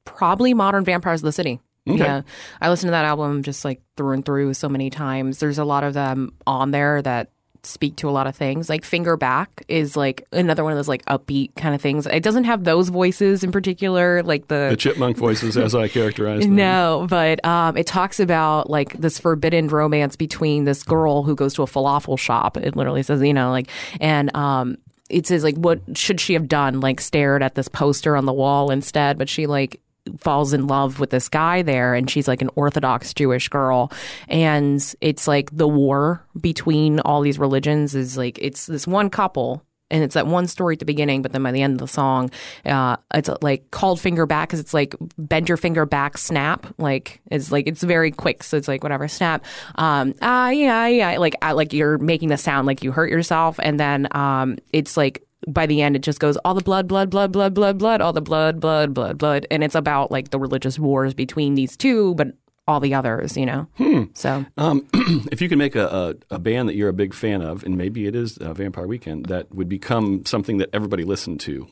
[0.05, 1.59] Probably Modern Vampires of the City.
[1.87, 1.97] Okay.
[1.97, 2.21] Yeah,
[2.59, 5.39] I listened to that album just like through and through so many times.
[5.39, 7.31] There's a lot of them on there that
[7.63, 8.69] speak to a lot of things.
[8.69, 12.05] Like Finger Back is like another one of those like upbeat kind of things.
[12.07, 16.55] It doesn't have those voices in particular, like The chipmunk voices, as I characterize them.
[16.55, 21.53] No, but um, it talks about like this forbidden romance between this girl who goes
[21.55, 22.57] to a falafel shop.
[22.57, 23.67] It literally says, you know, like,
[23.99, 24.77] and um,
[25.11, 26.79] it says like, what should she have done?
[26.79, 29.81] Like, stared at this poster on the wall instead, but she like
[30.19, 33.91] falls in love with this guy there and she's like an orthodox jewish girl
[34.27, 39.63] and it's like the war between all these religions is like it's this one couple
[39.91, 41.87] and it's that one story at the beginning, but then by the end of the
[41.87, 42.31] song,
[42.65, 46.65] uh, it's like called finger back because it's like bend your finger back, snap.
[46.77, 49.45] Like it's like it's very quick, so it's like whatever, snap.
[49.75, 53.59] Um, ah, yeah, yeah, like uh, like you're making the sound like you hurt yourself,
[53.61, 57.09] and then um, it's like by the end it just goes all the blood, blood,
[57.09, 60.39] blood, blood, blood, blood, all the blood, blood, blood, blood, and it's about like the
[60.39, 62.27] religious wars between these two, but
[62.67, 63.67] all the others, you know.
[64.13, 64.87] So Um,
[65.31, 67.77] if you can make a, a, a band that you're a big fan of, and
[67.77, 71.67] maybe it is uh, Vampire Weekend, that would become something that everybody listened to,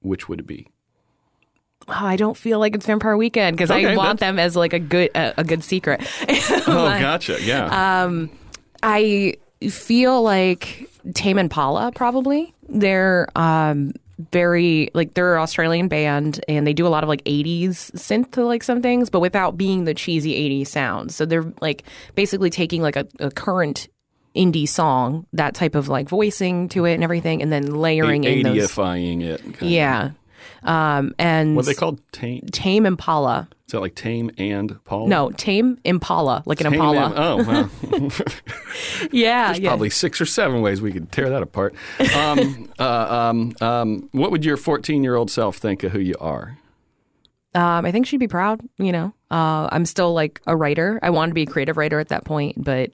[0.00, 0.66] which would it be?
[1.90, 4.74] oh, I don't feel like it's Vampire Weekend because Okay, I want them as like
[4.74, 6.00] a good a, a good secret.
[6.70, 7.38] Oh, gotcha.
[7.42, 8.02] Yeah.
[8.04, 8.28] Um,
[8.82, 9.36] I
[9.70, 12.52] feel like Tame Impala probably.
[12.68, 13.92] They're um
[14.30, 18.32] very like they're an Australian band and they do a lot of like 80s synth
[18.32, 21.12] to like some things, but without being the cheesy 80s sound.
[21.12, 23.88] So they're like basically taking like a, a current
[24.34, 28.42] indie song, that type of like voicing to it and everything, and then layering in
[28.42, 28.70] those.
[28.70, 29.62] 80ifying it.
[29.62, 30.10] Yeah.
[30.62, 32.00] Um and What are they called?
[32.12, 32.46] Tame?
[32.52, 33.48] Tame Impala.
[33.66, 35.08] Is that like Tame and Paul?
[35.08, 37.12] No, Tame Impala, like an Tame Impala.
[37.14, 37.68] oh, wow.
[39.12, 39.68] yeah, There's yeah.
[39.68, 41.74] probably six or seven ways we could tear that apart.
[42.16, 46.14] Um, uh, um, um, what would your 14 year old self think of who you
[46.18, 46.56] are?
[47.54, 48.60] Um, I think she'd be proud.
[48.78, 50.98] You know, uh, I'm still like a writer.
[51.02, 52.90] I wanted to be a creative writer at that point, but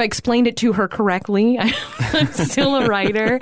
[0.00, 1.58] I explained it to her correctly,
[1.98, 3.40] I'm still a writer.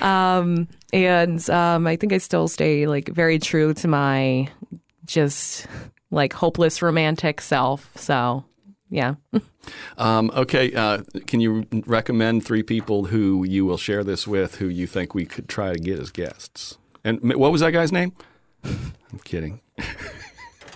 [0.00, 4.48] Um, and um, I think I still stay like very true to my
[5.04, 5.66] just
[6.10, 7.90] like hopeless romantic self.
[7.96, 8.44] So,
[8.90, 9.14] yeah.
[9.98, 14.68] Um, okay, uh, can you recommend three people who you will share this with who
[14.68, 16.78] you think we could try to get as guests?
[17.02, 18.12] And what was that guy's name?
[18.64, 19.60] I'm kidding.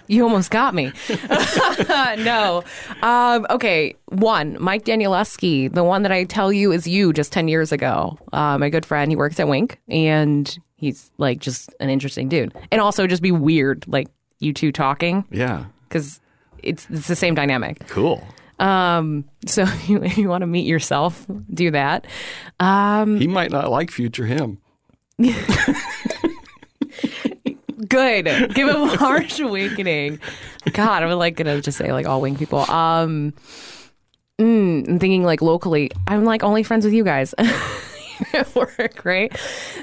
[0.09, 0.91] You almost got me.
[2.19, 2.65] no.
[3.03, 3.95] Um, okay.
[4.07, 8.19] One, Mike Danielewski, the one that I tell you is you just 10 years ago.
[8.33, 12.55] Uh, my good friend, he works at Wink and he's like just an interesting dude.
[12.73, 14.09] And also just be weird, like
[14.41, 15.67] you two talking, Yeah.
[15.89, 16.21] because
[16.63, 17.87] it's, it's the same dynamic.
[17.89, 18.27] Cool.
[18.59, 22.07] Um, so if you, if you want to meet yourself, do that.
[22.61, 24.59] Um, He might not like future him.
[27.87, 28.25] Good.
[28.55, 30.21] Give him a harsh awakening.
[30.73, 32.61] God, I'm like gonna just say like all wing people.
[32.71, 33.33] Um,
[34.39, 35.91] mm, I'm thinking like locally.
[36.07, 37.35] I'm like only friends with you guys.
[38.33, 39.37] at work, right?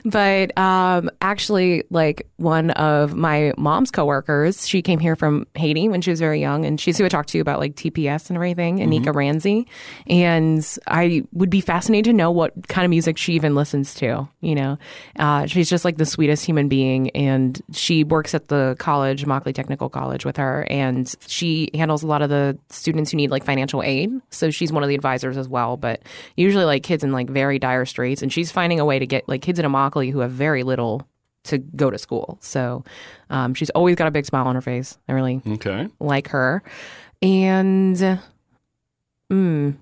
[0.04, 6.02] But um, actually, like one of my mom's coworkers, she came here from Haiti when
[6.02, 8.80] she was very young, and she's who I talked to about like TPS and everything,
[8.80, 9.68] Anika Ramsey.
[10.08, 14.28] And I would be fascinated to know what kind of music she even listens to.
[14.42, 14.78] You know,
[15.18, 19.54] uh, she's just like the sweetest human being, and she works at the college, Immokalee
[19.54, 23.44] Technical College, with her, and she handles a lot of the students who need like
[23.44, 24.12] financial aid.
[24.30, 26.02] So she's one of the advisors as well, but
[26.36, 29.30] usually like kids in like very dire straits, and she's finding a way to get
[29.30, 31.08] like kids in Immokalee who have very little
[31.44, 32.40] to go to school.
[32.42, 32.84] So
[33.30, 34.98] um, she's always got a big smile on her face.
[35.08, 35.88] I really Okay.
[36.00, 36.64] like her.
[37.22, 38.20] And
[39.32, 39.76] mm,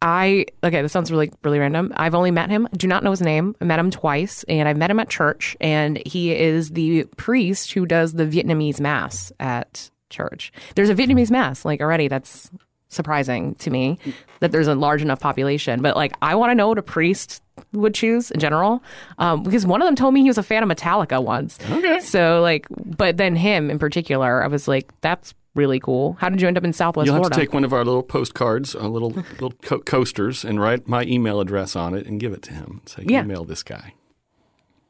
[0.00, 1.92] I okay, this sounds really really random.
[1.96, 2.68] I've only met him.
[2.72, 3.56] I do not know his name.
[3.60, 5.56] I met him twice, and I met him at church.
[5.60, 10.52] And he is the priest who does the Vietnamese mass at church.
[10.76, 12.06] There's a Vietnamese mass like already.
[12.06, 12.48] That's
[12.90, 13.98] surprising to me
[14.40, 15.82] that there's a large enough population.
[15.82, 17.42] But like, I want to know what a priest
[17.72, 18.82] would choose in general,
[19.18, 21.58] um, because one of them told me he was a fan of Metallica once.
[21.70, 22.00] Okay.
[22.00, 26.14] So like, but then him in particular, I was like, that's really cool.
[26.20, 27.34] How did you end up in Southwest You'll have Florida?
[27.36, 31.02] to take one of our little postcards, our little little co- coasters, and write my
[31.04, 32.80] email address on it and give it to him.
[32.86, 33.22] Say, Yeah.
[33.22, 33.94] email this guy.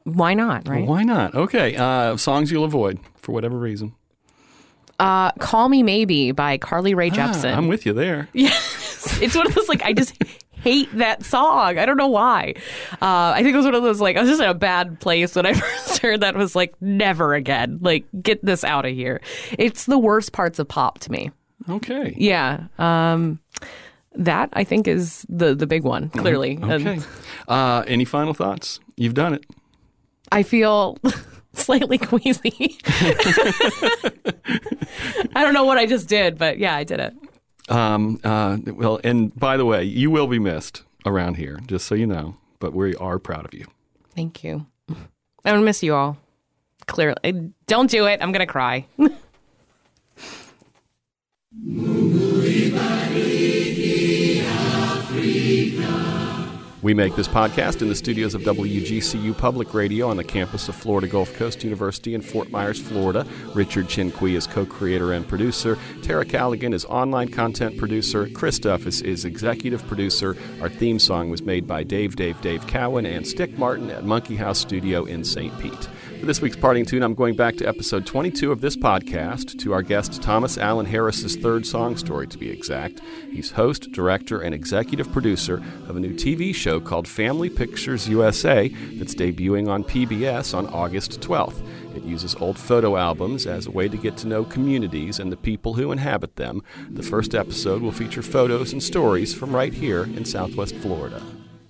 [0.03, 0.67] Why not?
[0.67, 0.85] Right?
[0.87, 1.35] Why not?
[1.35, 1.75] Okay.
[1.75, 3.93] Uh, songs you'll avoid for whatever reason.
[4.99, 7.55] Uh, Call Me Maybe by Carly Rae Ah, Jepsen.
[7.55, 8.27] I'm with you there.
[8.33, 9.19] Yes.
[9.21, 10.13] It's one of those like I just
[10.61, 11.77] hate that song.
[11.77, 12.55] I don't know why.
[12.93, 14.99] Uh, I think it was one of those like I was just in a bad
[14.99, 16.35] place when I first heard that.
[16.35, 17.79] Was like never again.
[17.81, 19.21] Like get this out of here.
[19.57, 21.31] It's the worst parts of pop to me.
[21.69, 22.13] Okay.
[22.17, 22.65] Yeah.
[22.77, 23.39] Um,
[24.15, 26.09] that I think is the the big one.
[26.09, 26.59] Clearly.
[26.61, 26.99] Okay.
[27.47, 28.79] Uh, any final thoughts?
[28.95, 29.45] You've done it.
[30.31, 30.97] I feel.
[31.53, 32.77] Slightly queasy.
[32.85, 33.15] I
[35.43, 37.13] don't know what I just did, but yeah, I did it.
[37.69, 41.95] Um, uh, well, and by the way, you will be missed around here, just so
[41.95, 42.35] you know.
[42.59, 43.65] But we are proud of you.
[44.15, 44.65] Thank you.
[44.89, 44.97] I'm
[45.45, 46.17] gonna miss you all.
[46.87, 48.19] Clearly, don't do it.
[48.21, 48.85] I'm gonna cry.
[56.81, 60.75] We make this podcast in the studios of WGCU Public Radio on the campus of
[60.75, 63.27] Florida Gulf Coast University in Fort Myers, Florida.
[63.53, 65.77] Richard Chinqui is co creator and producer.
[66.03, 68.29] Tara Callaghan is online content producer.
[68.29, 70.37] Chris Duffus is executive producer.
[70.61, 74.37] Our theme song was made by Dave, Dave, Dave Cowan and Stick Martin at Monkey
[74.37, 75.57] House Studio in St.
[75.59, 75.89] Pete.
[76.19, 79.71] For this week's parting tune, I'm going back to episode 22 of this podcast to
[79.71, 82.99] our guest Thomas Allen Harris's third song story, to be exact.
[83.31, 88.67] He's host, director, and executive producer of a new TV show called Family Pictures USA
[88.67, 91.65] that's debuting on PBS on August 12th.
[91.95, 95.37] It uses old photo albums as a way to get to know communities and the
[95.37, 96.63] people who inhabit them.
[96.89, 101.21] The first episode will feature photos and stories from right here in Southwest Florida.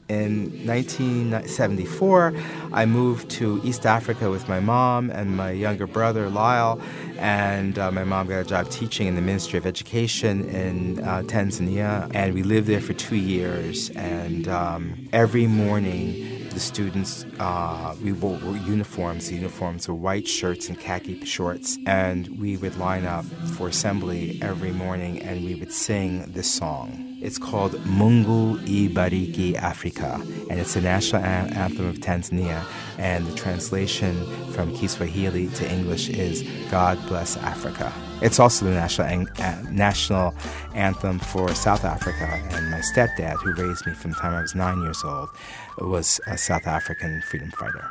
[0.10, 2.34] In 1974,
[2.74, 6.82] I moved to East Africa with my mom and my younger brother, Lyle.
[7.20, 11.22] And uh, my mom got a job teaching in the Ministry of Education in uh,
[11.28, 12.10] Tanzania.
[12.16, 13.92] And we lived there for two years.
[13.92, 19.30] And um, every morning, the students, uh, we wore, wore uniforms.
[19.30, 21.78] The uniforms were white shirts and khaki shorts.
[21.86, 27.09] And we would line up for assembly every morning and we would sing this song.
[27.22, 32.64] It's called Mungu Ibariki Africa, and it's the national an- anthem of Tanzania.
[32.98, 37.92] And the translation from Kiswahili to English is God Bless Africa.
[38.22, 40.34] It's also the national, an- national
[40.76, 42.26] anthem for South Africa.
[42.56, 45.30] And my stepdad, who raised me from the time I was nine years old,
[45.78, 47.86] was a South African freedom fighter.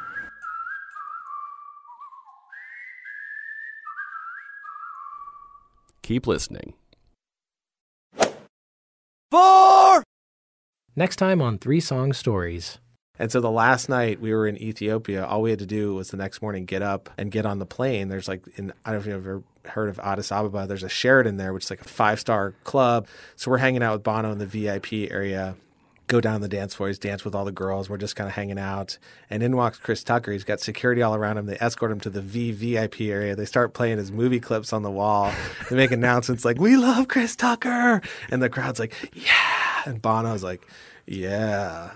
[6.02, 6.72] Keep listening.
[10.96, 12.78] Next time on Three Song Stories.
[13.18, 16.10] And so the last night we were in Ethiopia, all we had to do was
[16.10, 18.08] the next morning get up and get on the plane.
[18.08, 20.88] There's like, in, I don't know if you've ever heard of Addis Ababa, there's a
[20.88, 23.06] Sheraton there, which is like a five star club.
[23.36, 25.56] So we're hanging out with Bono in the VIP area.
[26.08, 26.88] Go down the dance floor.
[26.88, 27.88] He's dance with all the girls.
[27.88, 28.98] We're just kind of hanging out.
[29.30, 30.32] And in walks Chris Tucker.
[30.32, 31.46] He's got security all around him.
[31.46, 33.36] They escort him to the VVIP area.
[33.36, 35.32] They start playing his movie clips on the wall.
[35.70, 38.00] They make announcements like, "We love Chris Tucker,"
[38.30, 40.66] and the crowd's like, "Yeah!" And Bono's like,
[41.06, 41.92] "Yeah."